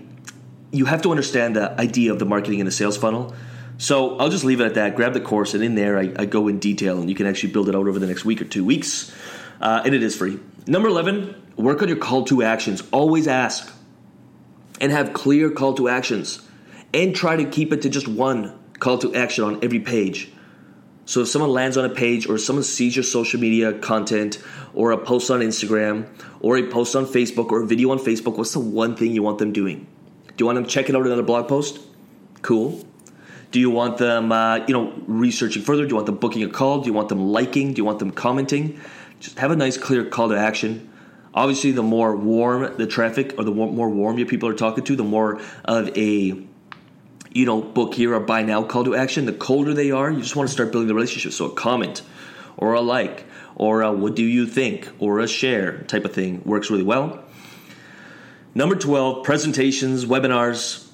you 0.72 0.86
have 0.86 1.02
to 1.02 1.10
understand 1.10 1.56
the 1.56 1.72
idea 1.82 2.12
of 2.12 2.20
the 2.20 2.26
marketing 2.26 2.62
and 2.62 2.68
the 2.68 2.72
sales 2.72 2.98
funnel. 2.98 3.34
So 3.78 4.18
I'll 4.18 4.30
just 4.30 4.44
leave 4.44 4.62
it 4.62 4.66
at 4.66 4.76
that. 4.76 4.96
Grab 4.96 5.14
the 5.14 5.22
course, 5.22 5.54
and 5.54 5.64
in 5.64 5.76
there 5.76 5.98
I, 5.98 6.14
I 6.18 6.26
go 6.26 6.48
in 6.48 6.60
detail, 6.60 7.00
and 7.00 7.10
you 7.10 7.16
can 7.16 7.26
actually 7.26 7.52
build 7.52 7.70
it 7.70 7.76
out 7.76 7.88
over 7.88 8.00
the 8.00 8.08
next 8.08 8.26
week 8.26 8.42
or 8.42 8.46
two 8.46 8.64
weeks. 8.64 9.14
Uh, 9.60 9.82
and 9.86 9.94
it 9.94 10.04
is 10.04 10.16
free. 10.16 10.40
Number 10.68 10.88
11, 10.88 11.54
work 11.58 11.82
on 11.82 11.88
your 11.88 11.98
call 11.98 12.26
to 12.26 12.44
actions. 12.44 12.84
Always 12.92 13.28
ask 13.28 13.72
and 14.82 14.92
have 14.92 15.14
clear 15.14 15.50
call 15.50 15.74
to 15.76 15.88
actions. 15.88 16.42
And 16.94 17.16
try 17.16 17.36
to 17.36 17.46
keep 17.46 17.74
it 17.74 17.82
to 17.82 17.90
just 17.90 18.08
one 18.08 18.58
call 18.80 18.98
to 19.00 19.14
action 19.14 19.44
on 19.44 19.64
every 19.64 19.80
page. 19.80 20.32
So 21.06 21.22
if 21.22 21.28
someone 21.28 21.52
lands 21.52 21.78
on 21.78 21.86
a 21.86 21.90
page 21.90 22.28
or 22.28 22.38
someone 22.38 22.64
sees 22.64 22.96
your 22.96 23.04
social 23.04 23.40
media 23.40 23.74
content 23.74 24.42
or 24.74 24.92
a 24.92 24.98
post 24.98 25.30
on 25.30 25.42
Instagram 25.42 26.08
or 26.40 26.58
a 26.58 26.68
post 26.68 26.96
on 26.96 27.06
Facebook 27.06 27.52
or 27.52 27.62
a 27.62 27.66
video 27.66 27.92
on 27.92 28.00
Facebook, 28.00 28.38
what's 28.38 28.54
the 28.54 28.60
one 28.60 28.96
thing 28.96 29.12
you 29.12 29.22
want 29.22 29.38
them 29.38 29.54
doing? 29.54 29.88
Do 30.28 30.34
you 30.40 30.46
want 30.48 30.56
them 30.56 30.66
checking 30.66 30.96
out 30.96 31.06
another 31.06 31.22
blog 31.22 31.48
post? 31.48 31.80
Cool. 32.42 32.84
Do 33.56 33.62
you 33.62 33.70
want 33.70 34.00
them, 34.00 34.34
uh, 34.34 34.66
you 34.68 34.74
know, 34.74 34.92
researching 35.08 35.62
further? 35.62 35.84
Do 35.84 35.88
you 35.92 35.96
want 35.96 36.08
them 36.08 36.18
booking 36.18 36.44
a 36.44 36.50
call? 36.50 36.82
Do 36.82 36.88
you 36.88 36.94
want 36.94 37.08
them 37.08 37.26
liking? 37.32 37.72
Do 37.72 37.80
you 37.80 37.86
want 37.86 38.00
them 38.00 38.12
commenting? 38.12 38.82
Just 39.22 39.40
have 39.40 39.50
a 39.50 39.56
nice, 39.56 39.78
clear 39.78 40.04
call 40.04 40.28
to 40.28 40.38
action. 40.38 40.90
Obviously, 41.34 41.72
the 41.72 41.82
more 41.82 42.18
warm 42.18 42.76
the 42.76 42.86
traffic 42.86 43.34
or 43.38 43.46
the 43.46 43.54
more 43.54 43.90
warm 43.90 44.18
your 44.18 44.28
people 44.28 44.50
are 44.50 44.54
talking 44.54 44.84
to, 44.84 44.98
the 44.98 45.06
more 45.06 45.40
of 45.64 45.88
a 45.98 46.38
you 47.32 47.46
know 47.46 47.62
book 47.62 47.94
here 47.94 48.14
or 48.14 48.20
buy 48.20 48.42
now 48.42 48.62
call 48.62 48.84
to 48.84 48.94
action. 48.94 49.26
The 49.26 49.32
colder 49.32 49.74
they 49.74 49.90
are, 49.90 50.12
you 50.12 50.20
just 50.20 50.36
want 50.36 50.50
to 50.50 50.54
start 50.54 50.74
building 50.74 50.90
the 50.90 50.94
relationship. 50.94 51.32
So 51.32 51.46
a 51.46 51.54
comment 51.54 52.02
or 52.58 52.74
a 52.74 52.82
like 52.82 53.24
or 53.56 53.84
a 53.84 53.92
what 53.94 54.18
do 54.18 54.24
you 54.24 54.48
think 54.48 54.90
or 55.00 55.22
a 55.22 55.30
share 55.30 55.84
type 55.84 56.04
of 56.04 56.12
thing 56.12 56.44
works 56.44 56.70
really 56.70 56.84
well. 56.84 57.24
Number 58.54 58.76
12, 58.76 59.24
presentations, 59.24 60.04
webinars, 60.04 60.85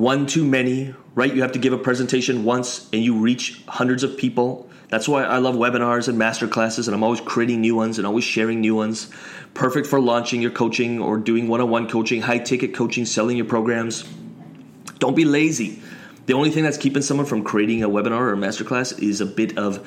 one 0.00 0.26
too 0.26 0.44
many, 0.44 0.94
right? 1.14 1.32
You 1.34 1.42
have 1.42 1.52
to 1.52 1.58
give 1.58 1.72
a 1.72 1.78
presentation 1.78 2.44
once 2.44 2.88
and 2.92 3.02
you 3.02 3.16
reach 3.16 3.62
hundreds 3.68 4.02
of 4.02 4.16
people. 4.16 4.68
That's 4.88 5.08
why 5.08 5.24
I 5.24 5.38
love 5.38 5.54
webinars 5.54 6.08
and 6.08 6.18
master 6.18 6.46
classes, 6.46 6.88
and 6.88 6.94
I'm 6.94 7.02
always 7.02 7.20
creating 7.20 7.60
new 7.60 7.74
ones 7.74 7.98
and 7.98 8.06
always 8.06 8.24
sharing 8.24 8.60
new 8.60 8.74
ones. 8.74 9.10
Perfect 9.54 9.86
for 9.86 10.00
launching 10.00 10.42
your 10.42 10.50
coaching 10.50 11.00
or 11.00 11.16
doing 11.16 11.48
one 11.48 11.60
on 11.60 11.70
one 11.70 11.88
coaching, 11.88 12.22
high 12.22 12.38
ticket 12.38 12.74
coaching, 12.74 13.04
selling 13.04 13.36
your 13.36 13.46
programs. 13.46 14.04
Don't 14.98 15.16
be 15.16 15.24
lazy. 15.24 15.82
The 16.26 16.34
only 16.34 16.50
thing 16.50 16.64
that's 16.64 16.78
keeping 16.78 17.02
someone 17.02 17.26
from 17.26 17.44
creating 17.44 17.82
a 17.82 17.88
webinar 17.88 18.20
or 18.20 18.32
a 18.32 18.36
masterclass 18.36 18.98
is 19.02 19.20
a 19.20 19.26
bit 19.26 19.58
of 19.58 19.78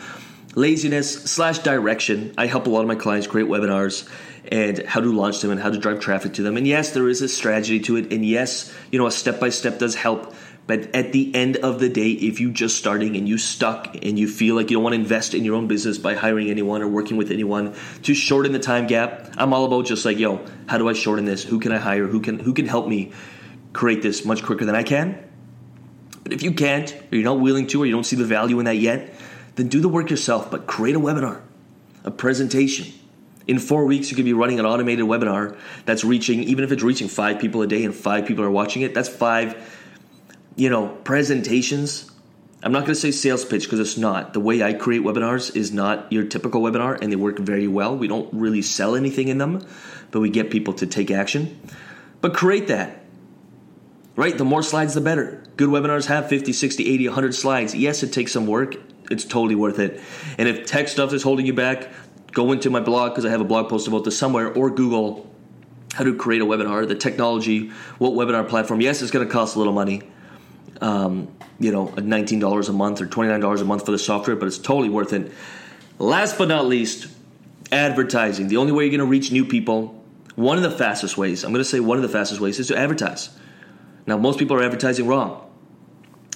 laziness 0.57 1.13
slash 1.13 1.59
direction. 1.59 2.33
I 2.35 2.47
help 2.47 2.65
a 2.65 2.69
lot 2.71 2.81
of 2.81 2.87
my 2.87 2.95
clients 2.95 3.27
create 3.27 3.47
webinars 3.47 4.09
and 4.51 4.79
how 4.79 4.99
to 5.01 5.13
launch 5.13 5.39
them 5.41 5.51
and 5.51 5.59
how 5.59 5.69
to 5.69 5.77
drive 5.77 5.99
traffic 5.99 6.33
to 6.33 6.41
them. 6.41 6.57
And 6.57 6.65
yes, 6.65 6.91
there 6.91 7.07
is 7.07 7.21
a 7.21 7.29
strategy 7.29 7.79
to 7.81 7.95
it. 7.97 8.11
And 8.11 8.25
yes, 8.25 8.73
you 8.91 8.97
know, 8.97 9.05
a 9.05 9.11
step 9.11 9.39
by 9.39 9.49
step 9.49 9.77
does 9.77 9.93
help. 9.93 10.33
But 10.65 10.95
at 10.95 11.13
the 11.13 11.33
end 11.33 11.57
of 11.57 11.79
the 11.79 11.89
day, 11.89 12.09
if 12.09 12.39
you 12.39 12.51
just 12.51 12.75
starting 12.75 13.15
and 13.15 13.29
you 13.29 13.37
stuck 13.37 13.95
and 14.03 14.17
you 14.17 14.27
feel 14.27 14.55
like 14.55 14.71
you 14.71 14.77
don't 14.77 14.83
want 14.83 14.95
to 14.95 14.99
invest 14.99 15.35
in 15.35 15.45
your 15.45 15.55
own 15.55 15.67
business 15.67 15.99
by 15.99 16.15
hiring 16.15 16.49
anyone 16.49 16.81
or 16.81 16.87
working 16.87 17.17
with 17.17 17.29
anyone 17.31 17.75
to 18.03 18.15
shorten 18.15 18.51
the 18.51 18.59
time 18.59 18.87
gap, 18.87 19.33
I'm 19.37 19.53
all 19.53 19.63
about 19.65 19.85
just 19.85 20.05
like, 20.05 20.17
yo, 20.17 20.43
how 20.65 20.79
do 20.79 20.89
I 20.89 20.93
shorten 20.93 21.25
this? 21.25 21.43
Who 21.43 21.59
can 21.59 21.71
I 21.71 21.77
hire? 21.77 22.07
Who 22.07 22.19
can 22.19 22.39
who 22.39 22.53
can 22.53 22.65
help 22.65 22.87
me 22.87 23.13
create 23.71 24.01
this 24.01 24.25
much 24.25 24.43
quicker 24.43 24.65
than 24.65 24.75
I 24.75 24.83
can? 24.83 25.23
But 26.23 26.33
if 26.33 26.43
you 26.43 26.51
can't, 26.51 26.91
or 27.11 27.15
you're 27.15 27.23
not 27.23 27.39
willing 27.39 27.67
to, 27.67 27.83
or 27.83 27.85
you 27.85 27.93
don't 27.93 28.05
see 28.05 28.17
the 28.17 28.25
value 28.25 28.59
in 28.59 28.65
that 28.65 28.75
yet, 28.75 29.13
then 29.57 29.67
do 29.67 29.81
the 29.81 29.89
work 29.89 30.09
yourself, 30.09 30.49
but 30.49 30.65
create 30.65 30.95
a 30.95 30.99
webinar, 30.99 31.41
a 32.05 32.11
presentation. 32.11 32.93
In 33.47 33.59
four 33.59 33.85
weeks, 33.85 34.09
you 34.09 34.15
could 34.15 34.25
be 34.25 34.33
running 34.33 34.59
an 34.59 34.65
automated 34.65 35.05
webinar 35.05 35.57
that's 35.85 36.03
reaching, 36.03 36.43
even 36.43 36.63
if 36.63 36.71
it's 36.71 36.83
reaching 36.83 37.07
five 37.07 37.39
people 37.39 37.61
a 37.61 37.67
day 37.67 37.83
and 37.83 37.93
five 37.93 38.25
people 38.25 38.43
are 38.43 38.51
watching 38.51 38.81
it, 38.81 38.93
that's 38.93 39.09
five 39.09 39.55
you 40.57 40.69
know, 40.69 40.87
presentations. 40.87 42.11
I'm 42.61 42.71
not 42.71 42.79
going 42.79 42.93
to 42.93 42.95
say 42.95 43.11
sales 43.11 43.45
pitch 43.45 43.63
because 43.63 43.79
it's 43.79 43.97
not. 43.97 44.33
The 44.33 44.39
way 44.39 44.63
I 44.63 44.73
create 44.73 45.03
webinars 45.03 45.55
is 45.55 45.71
not 45.71 46.11
your 46.11 46.25
typical 46.25 46.61
webinar, 46.61 46.99
and 46.99 47.11
they 47.11 47.15
work 47.15 47.37
very 47.37 47.67
well. 47.67 47.95
We 47.95 48.07
don't 48.07 48.33
really 48.33 48.63
sell 48.63 48.95
anything 48.95 49.29
in 49.29 49.37
them, 49.37 49.65
but 50.11 50.19
we 50.19 50.29
get 50.29 50.49
people 50.49 50.73
to 50.73 50.87
take 50.87 51.11
action. 51.11 51.61
But 52.19 52.33
create 52.33 52.67
that, 52.67 53.03
right? 54.15 54.35
The 54.35 54.43
more 54.43 54.63
slides, 54.63 54.95
the 54.95 55.01
better. 55.01 55.43
Good 55.55 55.69
webinars 55.69 56.07
have 56.07 56.27
50, 56.27 56.51
60, 56.51 56.91
80, 56.91 57.07
100 57.07 57.35
slides. 57.35 57.75
Yes, 57.75 58.01
it 58.01 58.11
takes 58.11 58.31
some 58.31 58.47
work. 58.47 58.75
It's 59.09 59.25
totally 59.25 59.55
worth 59.55 59.79
it. 59.79 60.01
And 60.37 60.47
if 60.47 60.65
tech 60.65 60.87
stuff 60.87 61.13
is 61.13 61.23
holding 61.23 61.45
you 61.45 61.53
back, 61.53 61.89
go 62.31 62.51
into 62.51 62.69
my 62.69 62.79
blog 62.79 63.11
because 63.11 63.25
I 63.25 63.29
have 63.29 63.41
a 63.41 63.45
blog 63.45 63.69
post 63.69 63.87
about 63.87 64.03
this 64.03 64.17
somewhere, 64.17 64.53
or 64.53 64.69
Google 64.69 65.25
how 65.93 66.03
to 66.03 66.15
create 66.15 66.41
a 66.41 66.45
webinar, 66.45 66.87
the 66.87 66.95
technology, 66.95 67.69
what 67.97 68.13
webinar 68.13 68.47
platform. 68.47 68.81
Yes, 68.81 69.01
it's 69.01 69.09
going 69.09 69.25
to 69.25 69.31
cost 69.31 69.55
a 69.55 69.57
little 69.57 69.73
money 69.73 70.03
um, 70.81 71.33
you 71.59 71.71
know, 71.71 71.87
$19 71.87 72.69
a 72.69 72.73
month 72.73 73.01
or 73.01 73.07
$29 73.07 73.61
a 73.61 73.65
month 73.65 73.85
for 73.85 73.91
the 73.91 73.99
software, 73.99 74.35
but 74.35 74.47
it's 74.47 74.57
totally 74.57 74.89
worth 74.89 75.13
it. 75.13 75.31
Last 75.99 76.37
but 76.37 76.47
not 76.47 76.65
least, 76.65 77.07
advertising. 77.71 78.47
The 78.47 78.57
only 78.57 78.71
way 78.71 78.83
you're 78.83 78.91
going 78.91 78.99
to 78.99 79.05
reach 79.05 79.31
new 79.31 79.45
people, 79.45 80.03
one 80.35 80.57
of 80.57 80.63
the 80.63 80.71
fastest 80.71 81.17
ways, 81.17 81.43
I'm 81.43 81.51
going 81.51 81.63
to 81.63 81.69
say 81.69 81.79
one 81.79 81.97
of 81.97 82.03
the 82.03 82.09
fastest 82.09 82.39
ways, 82.39 82.59
is 82.59 82.67
to 82.67 82.77
advertise. 82.77 83.29
Now, 84.05 84.17
most 84.17 84.39
people 84.39 84.55
are 84.57 84.63
advertising 84.63 85.07
wrong. 85.07 85.43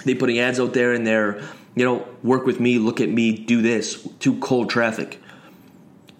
They're 0.03 0.15
putting 0.15 0.39
ads 0.39 0.59
out 0.59 0.73
there 0.73 0.93
and 0.93 1.05
they're, 1.05 1.43
you 1.75 1.85
know, 1.85 2.07
work 2.23 2.45
with 2.45 2.59
me, 2.59 2.79
look 2.79 2.99
at 2.99 3.09
me, 3.09 3.31
do 3.31 3.61
this 3.61 4.07
to 4.19 4.37
cold 4.39 4.69
traffic. 4.69 5.19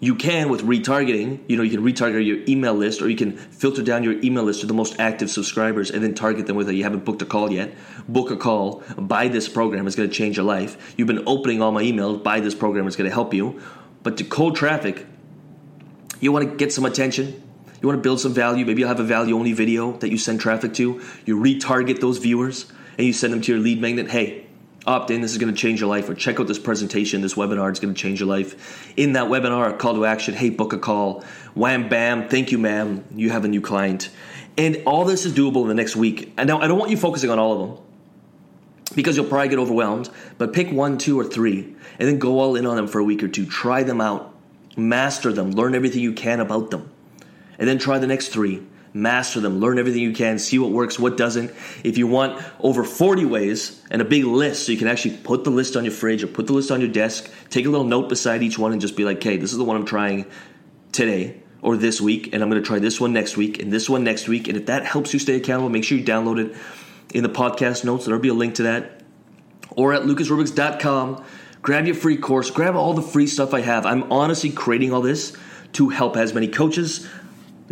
You 0.00 0.16
can 0.16 0.48
with 0.48 0.62
retargeting, 0.62 1.40
you 1.48 1.56
know, 1.56 1.62
you 1.62 1.70
can 1.70 1.84
retarget 1.84 2.26
your 2.26 2.38
email 2.48 2.74
list 2.74 3.00
or 3.02 3.08
you 3.08 3.16
can 3.16 3.36
filter 3.36 3.82
down 3.82 4.02
your 4.02 4.20
email 4.24 4.42
list 4.42 4.62
to 4.62 4.66
the 4.66 4.74
most 4.74 4.98
active 4.98 5.30
subscribers 5.30 5.92
and 5.92 6.02
then 6.02 6.14
target 6.14 6.48
them 6.48 6.56
with 6.56 6.68
a 6.68 6.74
you 6.74 6.82
haven't 6.82 7.04
booked 7.04 7.22
a 7.22 7.24
call 7.24 7.52
yet. 7.52 7.72
Book 8.08 8.32
a 8.32 8.36
call, 8.36 8.82
buy 8.98 9.28
this 9.28 9.48
program, 9.48 9.86
it's 9.86 9.94
going 9.94 10.08
to 10.08 10.14
change 10.14 10.36
your 10.36 10.46
life. 10.46 10.94
You've 10.96 11.06
been 11.06 11.22
opening 11.26 11.62
all 11.62 11.70
my 11.70 11.84
emails, 11.84 12.20
buy 12.20 12.40
this 12.40 12.54
program, 12.54 12.88
it's 12.88 12.96
going 12.96 13.08
to 13.08 13.14
help 13.14 13.32
you. 13.32 13.62
But 14.02 14.16
to 14.16 14.24
cold 14.24 14.56
traffic, 14.56 15.06
you 16.18 16.32
want 16.32 16.50
to 16.50 16.56
get 16.56 16.72
some 16.72 16.84
attention, 16.84 17.40
you 17.80 17.88
want 17.88 17.98
to 17.98 18.02
build 18.02 18.20
some 18.20 18.32
value. 18.32 18.64
Maybe 18.64 18.80
you'll 18.80 18.88
have 18.88 19.00
a 19.00 19.04
value 19.04 19.36
only 19.36 19.52
video 19.52 19.92
that 19.98 20.08
you 20.08 20.16
send 20.16 20.40
traffic 20.40 20.72
to. 20.74 21.00
You 21.26 21.36
retarget 21.36 22.00
those 22.00 22.18
viewers 22.18 22.70
and 22.96 23.06
you 23.06 23.12
send 23.12 23.32
them 23.32 23.40
to 23.42 23.52
your 23.52 23.60
lead 23.60 23.80
magnet. 23.80 24.08
Hey, 24.08 24.46
opt 24.86 25.10
in. 25.10 25.20
This 25.20 25.32
is 25.32 25.38
going 25.38 25.52
to 25.52 25.58
change 25.58 25.80
your 25.80 25.88
life. 25.88 26.08
Or 26.08 26.14
check 26.14 26.40
out 26.40 26.46
this 26.46 26.58
presentation, 26.58 27.20
this 27.20 27.34
webinar. 27.34 27.70
is 27.70 27.80
going 27.80 27.94
to 27.94 28.00
change 28.00 28.20
your 28.20 28.28
life. 28.28 28.92
In 28.96 29.12
that 29.14 29.24
webinar, 29.24 29.70
a 29.70 29.76
call 29.76 29.94
to 29.94 30.04
action. 30.04 30.34
Hey, 30.34 30.50
book 30.50 30.72
a 30.72 30.78
call. 30.78 31.24
Wham, 31.54 31.88
bam. 31.88 32.28
Thank 32.28 32.52
you, 32.52 32.58
ma'am. 32.58 33.04
You 33.14 33.30
have 33.30 33.44
a 33.44 33.48
new 33.48 33.60
client. 33.60 34.10
And 34.56 34.82
all 34.86 35.04
this 35.04 35.24
is 35.24 35.32
doable 35.32 35.62
in 35.62 35.68
the 35.68 35.74
next 35.74 35.96
week. 35.96 36.32
And 36.36 36.48
now 36.48 36.60
I 36.60 36.66
don't 36.66 36.78
want 36.78 36.90
you 36.90 36.96
focusing 36.96 37.30
on 37.30 37.38
all 37.38 37.52
of 37.52 37.68
them 37.68 37.84
because 38.94 39.16
you'll 39.16 39.26
probably 39.26 39.48
get 39.48 39.58
overwhelmed. 39.58 40.10
But 40.38 40.52
pick 40.52 40.70
one, 40.70 40.98
two, 40.98 41.18
or 41.18 41.24
three, 41.24 41.74
and 41.98 42.08
then 42.08 42.18
go 42.18 42.40
all 42.40 42.56
in 42.56 42.66
on 42.66 42.76
them 42.76 42.88
for 42.88 42.98
a 42.98 43.04
week 43.04 43.22
or 43.22 43.28
two. 43.28 43.46
Try 43.46 43.82
them 43.82 44.00
out, 44.00 44.34
master 44.76 45.32
them, 45.32 45.52
learn 45.52 45.74
everything 45.74 46.02
you 46.02 46.12
can 46.12 46.40
about 46.40 46.70
them, 46.70 46.90
and 47.58 47.68
then 47.68 47.78
try 47.78 47.98
the 47.98 48.06
next 48.06 48.28
three 48.28 48.62
master 48.94 49.40
them, 49.40 49.58
learn 49.58 49.78
everything 49.78 50.02
you 50.02 50.12
can, 50.12 50.38
see 50.38 50.58
what 50.58 50.70
works, 50.70 50.98
what 50.98 51.16
doesn't. 51.16 51.50
If 51.82 51.98
you 51.98 52.06
want 52.06 52.42
over 52.60 52.84
40 52.84 53.24
ways 53.24 53.82
and 53.90 54.02
a 54.02 54.04
big 54.04 54.24
list, 54.24 54.66
so 54.66 54.72
you 54.72 54.78
can 54.78 54.88
actually 54.88 55.16
put 55.18 55.44
the 55.44 55.50
list 55.50 55.76
on 55.76 55.84
your 55.84 55.92
fridge 55.92 56.22
or 56.22 56.26
put 56.26 56.46
the 56.46 56.52
list 56.52 56.70
on 56.70 56.80
your 56.80 56.90
desk, 56.90 57.30
take 57.50 57.66
a 57.66 57.70
little 57.70 57.86
note 57.86 58.08
beside 58.08 58.42
each 58.42 58.58
one 58.58 58.72
and 58.72 58.80
just 58.80 58.96
be 58.96 59.04
like, 59.04 59.18
okay, 59.18 59.36
this 59.36 59.52
is 59.52 59.58
the 59.58 59.64
one 59.64 59.76
I'm 59.76 59.86
trying 59.86 60.26
today 60.92 61.40
or 61.62 61.76
this 61.76 62.00
week, 62.00 62.32
and 62.32 62.42
I'm 62.42 62.50
going 62.50 62.60
to 62.60 62.66
try 62.66 62.80
this 62.80 63.00
one 63.00 63.12
next 63.12 63.36
week 63.36 63.60
and 63.60 63.72
this 63.72 63.88
one 63.88 64.04
next 64.04 64.28
week. 64.28 64.48
And 64.48 64.56
if 64.56 64.66
that 64.66 64.84
helps 64.84 65.12
you 65.14 65.20
stay 65.20 65.36
accountable, 65.36 65.68
make 65.70 65.84
sure 65.84 65.96
you 65.96 66.04
download 66.04 66.44
it 66.44 66.56
in 67.14 67.22
the 67.22 67.28
podcast 67.28 67.84
notes. 67.84 68.04
There'll 68.04 68.20
be 68.20 68.28
a 68.28 68.34
link 68.34 68.56
to 68.56 68.64
that. 68.64 69.00
Or 69.70 69.94
at 69.94 70.02
lucasrubix.com. 70.02 71.24
Grab 71.62 71.86
your 71.86 71.94
free 71.94 72.16
course, 72.16 72.50
grab 72.50 72.74
all 72.74 72.92
the 72.92 73.02
free 73.02 73.28
stuff 73.28 73.54
I 73.54 73.60
have. 73.60 73.86
I'm 73.86 74.10
honestly 74.10 74.50
creating 74.50 74.92
all 74.92 75.00
this 75.00 75.36
to 75.74 75.90
help 75.90 76.16
as 76.16 76.34
many 76.34 76.48
coaches, 76.48 77.08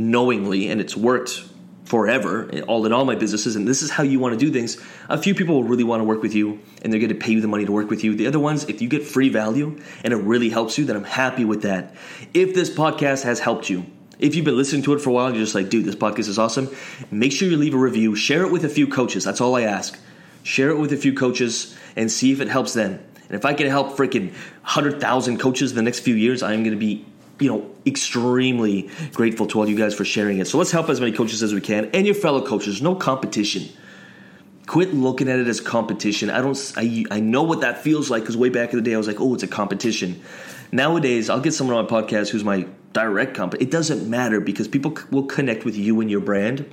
knowingly, 0.00 0.68
and 0.68 0.80
it's 0.80 0.96
worked 0.96 1.42
forever, 1.90 2.48
all 2.68 2.86
in 2.86 2.92
all 2.92 3.04
my 3.04 3.16
businesses, 3.16 3.56
and 3.56 3.66
this 3.66 3.82
is 3.82 3.90
how 3.90 4.04
you 4.04 4.20
want 4.20 4.32
to 4.32 4.38
do 4.38 4.52
things, 4.52 4.80
a 5.08 5.18
few 5.18 5.34
people 5.34 5.56
will 5.56 5.64
really 5.64 5.82
want 5.82 5.98
to 5.98 6.04
work 6.04 6.22
with 6.22 6.36
you 6.36 6.60
and 6.82 6.92
they're 6.92 7.00
going 7.00 7.08
to 7.08 7.16
pay 7.16 7.32
you 7.32 7.40
the 7.40 7.48
money 7.48 7.66
to 7.66 7.72
work 7.72 7.90
with 7.90 8.04
you. 8.04 8.14
The 8.14 8.28
other 8.28 8.38
ones, 8.38 8.64
if 8.68 8.80
you 8.80 8.88
get 8.88 9.02
free 9.02 9.28
value 9.28 9.76
and 10.04 10.12
it 10.12 10.18
really 10.18 10.50
helps 10.50 10.78
you, 10.78 10.84
then 10.84 10.94
I'm 10.94 11.02
happy 11.02 11.44
with 11.44 11.62
that. 11.62 11.96
If 12.32 12.54
this 12.54 12.70
podcast 12.70 13.24
has 13.24 13.40
helped 13.40 13.68
you, 13.68 13.84
if 14.20 14.36
you've 14.36 14.44
been 14.44 14.56
listening 14.56 14.82
to 14.82 14.94
it 14.94 15.00
for 15.00 15.10
a 15.10 15.12
while 15.12 15.26
and 15.26 15.34
you're 15.34 15.44
just 15.44 15.56
like, 15.56 15.68
dude, 15.68 15.84
this 15.84 15.96
podcast 15.96 16.28
is 16.28 16.38
awesome, 16.38 16.68
make 17.10 17.32
sure 17.32 17.48
you 17.48 17.56
leave 17.56 17.74
a 17.74 17.78
review. 17.78 18.14
Share 18.14 18.44
it 18.44 18.52
with 18.52 18.64
a 18.64 18.68
few 18.68 18.86
coaches. 18.86 19.24
That's 19.24 19.40
all 19.40 19.56
I 19.56 19.62
ask. 19.62 19.98
Share 20.44 20.70
it 20.70 20.78
with 20.78 20.92
a 20.92 20.96
few 20.96 21.12
coaches 21.12 21.76
and 21.96 22.08
see 22.08 22.30
if 22.30 22.40
it 22.40 22.48
helps 22.48 22.72
them. 22.72 23.04
And 23.28 23.32
if 23.32 23.44
I 23.44 23.54
can 23.54 23.66
help 23.66 23.96
freaking 23.96 24.30
100,000 24.30 25.40
coaches 25.40 25.74
the 25.74 25.82
next 25.82 26.00
few 26.00 26.14
years, 26.14 26.42
I'm 26.44 26.62
going 26.62 26.70
to 26.72 26.78
be 26.78 27.04
you 27.40 27.48
know, 27.48 27.70
extremely 27.86 28.90
grateful 29.12 29.46
to 29.48 29.58
all 29.58 29.68
you 29.68 29.76
guys 29.76 29.94
for 29.94 30.04
sharing 30.04 30.38
it. 30.38 30.46
So 30.46 30.58
let's 30.58 30.70
help 30.70 30.88
as 30.88 31.00
many 31.00 31.12
coaches 31.12 31.42
as 31.42 31.54
we 31.54 31.60
can 31.60 31.86
and 31.92 32.06
your 32.06 32.14
fellow 32.14 32.46
coaches. 32.46 32.80
No 32.82 32.94
competition. 32.94 33.68
Quit 34.66 34.94
looking 34.94 35.28
at 35.28 35.38
it 35.40 35.48
as 35.48 35.60
competition. 35.60 36.30
I 36.30 36.40
don't. 36.40 36.72
I, 36.76 37.04
I 37.10 37.18
know 37.18 37.42
what 37.42 37.62
that 37.62 37.78
feels 37.78 38.08
like 38.10 38.22
because 38.22 38.36
way 38.36 38.50
back 38.50 38.72
in 38.72 38.76
the 38.76 38.82
day 38.82 38.94
I 38.94 38.98
was 38.98 39.08
like, 39.08 39.20
oh, 39.20 39.34
it's 39.34 39.42
a 39.42 39.48
competition. 39.48 40.20
Nowadays, 40.70 41.28
I'll 41.28 41.40
get 41.40 41.54
someone 41.54 41.76
on 41.76 41.84
my 41.84 41.90
podcast 41.90 42.28
who's 42.28 42.44
my 42.44 42.68
direct 42.92 43.34
comp. 43.34 43.54
It 43.54 43.72
doesn't 43.72 44.08
matter 44.08 44.38
because 44.40 44.68
people 44.68 44.96
will 45.10 45.24
connect 45.24 45.64
with 45.64 45.76
you 45.76 46.00
and 46.00 46.08
your 46.08 46.20
brand, 46.20 46.72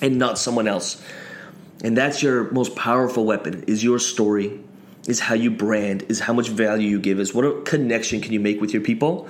and 0.00 0.18
not 0.18 0.36
someone 0.38 0.66
else. 0.66 1.00
And 1.84 1.96
that's 1.96 2.22
your 2.22 2.50
most 2.50 2.74
powerful 2.74 3.24
weapon 3.24 3.64
is 3.68 3.84
your 3.84 4.00
story, 4.00 4.60
is 5.06 5.20
how 5.20 5.34
you 5.34 5.50
brand, 5.50 6.04
is 6.08 6.20
how 6.20 6.32
much 6.32 6.48
value 6.48 6.88
you 6.88 7.00
give, 7.00 7.18
is 7.18 7.34
what 7.34 7.64
connection 7.64 8.20
can 8.20 8.32
you 8.32 8.40
make 8.40 8.60
with 8.60 8.72
your 8.72 8.82
people. 8.82 9.28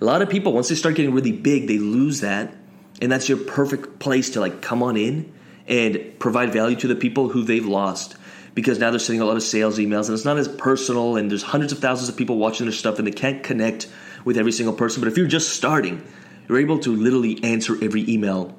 A 0.00 0.04
lot 0.04 0.22
of 0.22 0.28
people, 0.28 0.52
once 0.52 0.68
they 0.68 0.74
start 0.74 0.96
getting 0.96 1.14
really 1.14 1.32
big, 1.32 1.68
they 1.68 1.78
lose 1.78 2.20
that. 2.20 2.54
And 3.00 3.10
that's 3.10 3.28
your 3.28 3.38
perfect 3.38 3.98
place 3.98 4.30
to 4.30 4.40
like 4.40 4.62
come 4.62 4.82
on 4.82 4.96
in 4.96 5.32
and 5.66 6.18
provide 6.18 6.52
value 6.52 6.76
to 6.76 6.88
the 6.88 6.96
people 6.96 7.28
who 7.28 7.44
they've 7.44 7.66
lost 7.66 8.16
because 8.54 8.78
now 8.78 8.90
they're 8.90 8.98
sending 8.98 9.22
a 9.22 9.24
lot 9.24 9.36
of 9.36 9.42
sales 9.42 9.78
emails 9.78 10.06
and 10.06 10.14
it's 10.14 10.24
not 10.24 10.36
as 10.36 10.48
personal 10.48 11.16
and 11.16 11.30
there's 11.30 11.42
hundreds 11.42 11.72
of 11.72 11.78
thousands 11.78 12.08
of 12.08 12.16
people 12.16 12.36
watching 12.36 12.66
their 12.66 12.74
stuff 12.74 12.98
and 12.98 13.06
they 13.06 13.12
can't 13.12 13.42
connect 13.42 13.88
with 14.24 14.36
every 14.36 14.52
single 14.52 14.74
person. 14.74 15.00
But 15.00 15.10
if 15.10 15.16
you're 15.16 15.26
just 15.26 15.50
starting, 15.50 16.06
you're 16.48 16.60
able 16.60 16.78
to 16.80 16.94
literally 16.94 17.42
answer 17.42 17.76
every 17.82 18.08
email 18.10 18.56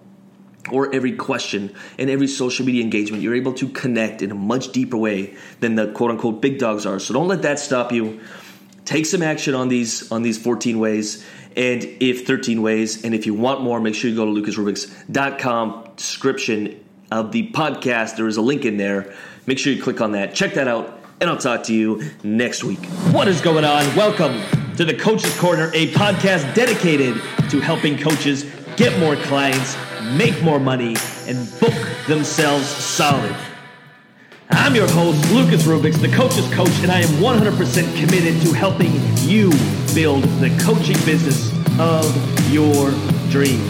or 0.72 0.94
every 0.94 1.14
question 1.14 1.74
and 1.98 2.10
every 2.10 2.28
social 2.28 2.66
media 2.66 2.84
engagement. 2.84 3.24
You're 3.24 3.36
able 3.36 3.54
to 3.54 3.68
connect 3.70 4.22
in 4.22 4.32
a 4.32 4.36
much 4.36 4.72
deeper 4.72 4.98
way 4.98 5.36
than 5.60 5.76
the 5.76 5.92
quote 5.92 6.12
unquote 6.12 6.42
big 6.42 6.60
dogs 6.60 6.86
are. 6.86 7.00
So 7.00 7.14
don't 7.14 7.28
let 7.28 7.42
that 7.42 7.60
stop 7.60 7.92
you. 7.92 8.22
Take 8.86 9.06
some 9.06 9.22
action 9.22 9.54
on 9.56 9.70
these 9.70 10.12
on 10.12 10.24
these 10.24 10.38
14 10.38 10.80
ways 10.80 11.26
and 11.56 11.84
if 11.84 12.26
13 12.26 12.62
ways. 12.62 13.04
And 13.04 13.14
if 13.14 13.26
you 13.26 13.34
want 13.34 13.62
more 13.62 13.80
make 13.80 13.96
sure 13.96 14.10
you 14.10 14.16
go 14.16 14.26
to 14.26 14.42
lucasrubix.com 14.42 15.92
description 15.96 16.84
of 17.12 17.32
the 17.32 17.52
podcast. 17.52 18.16
There 18.16 18.28
is 18.28 18.38
a 18.38 18.42
link 18.42 18.66
in 18.66 18.78
there. 18.78 19.14
Make 19.46 19.60
sure 19.60 19.72
you 19.72 19.82
click 19.82 20.02
on 20.02 20.14
that. 20.14 20.34
Check 20.34 20.56
that 20.56 20.68
out 20.68 21.00
and 21.22 21.30
i'll 21.30 21.38
talk 21.38 21.64
to 21.64 21.74
you 21.74 22.04
next 22.24 22.64
week. 22.64 22.84
What 23.12 23.28
is 23.28 23.40
going 23.40 23.64
on? 23.64 23.96
Welcome 23.96 24.42
to 24.76 24.84
the 24.84 24.94
coaches 24.94 25.38
corner 25.40 25.70
a 25.74 25.92
podcast 25.94 26.54
dedicated 26.54 27.16
to 27.50 27.60
helping 27.60 27.98
coaches 27.98 28.46
get 28.76 28.98
more 29.00 29.16
clients 29.16 29.78
make 30.18 30.42
more 30.44 30.60
money 30.60 30.96
and 31.28 31.60
book 31.60 31.74
themselves 32.08 32.68
solid 32.68 33.36
I'm 34.56 34.76
your 34.76 34.88
host, 34.90 35.32
Lucas 35.32 35.64
Rubix, 35.64 36.00
the 36.00 36.10
coach's 36.10 36.52
coach, 36.54 36.72
and 36.82 36.92
I 36.92 37.00
am 37.00 37.10
100% 37.22 37.98
committed 37.98 38.42
to 38.44 38.54
helping 38.54 38.92
you 39.28 39.50
build 39.94 40.24
the 40.40 40.56
coaching 40.64 40.96
business 41.06 41.52
of 41.80 42.06
your 42.52 42.92
dreams. 43.30 43.62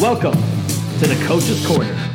Welcome 0.00 0.34
to 0.34 1.06
the 1.06 1.24
Coach's 1.26 1.64
Corner. 1.66 2.13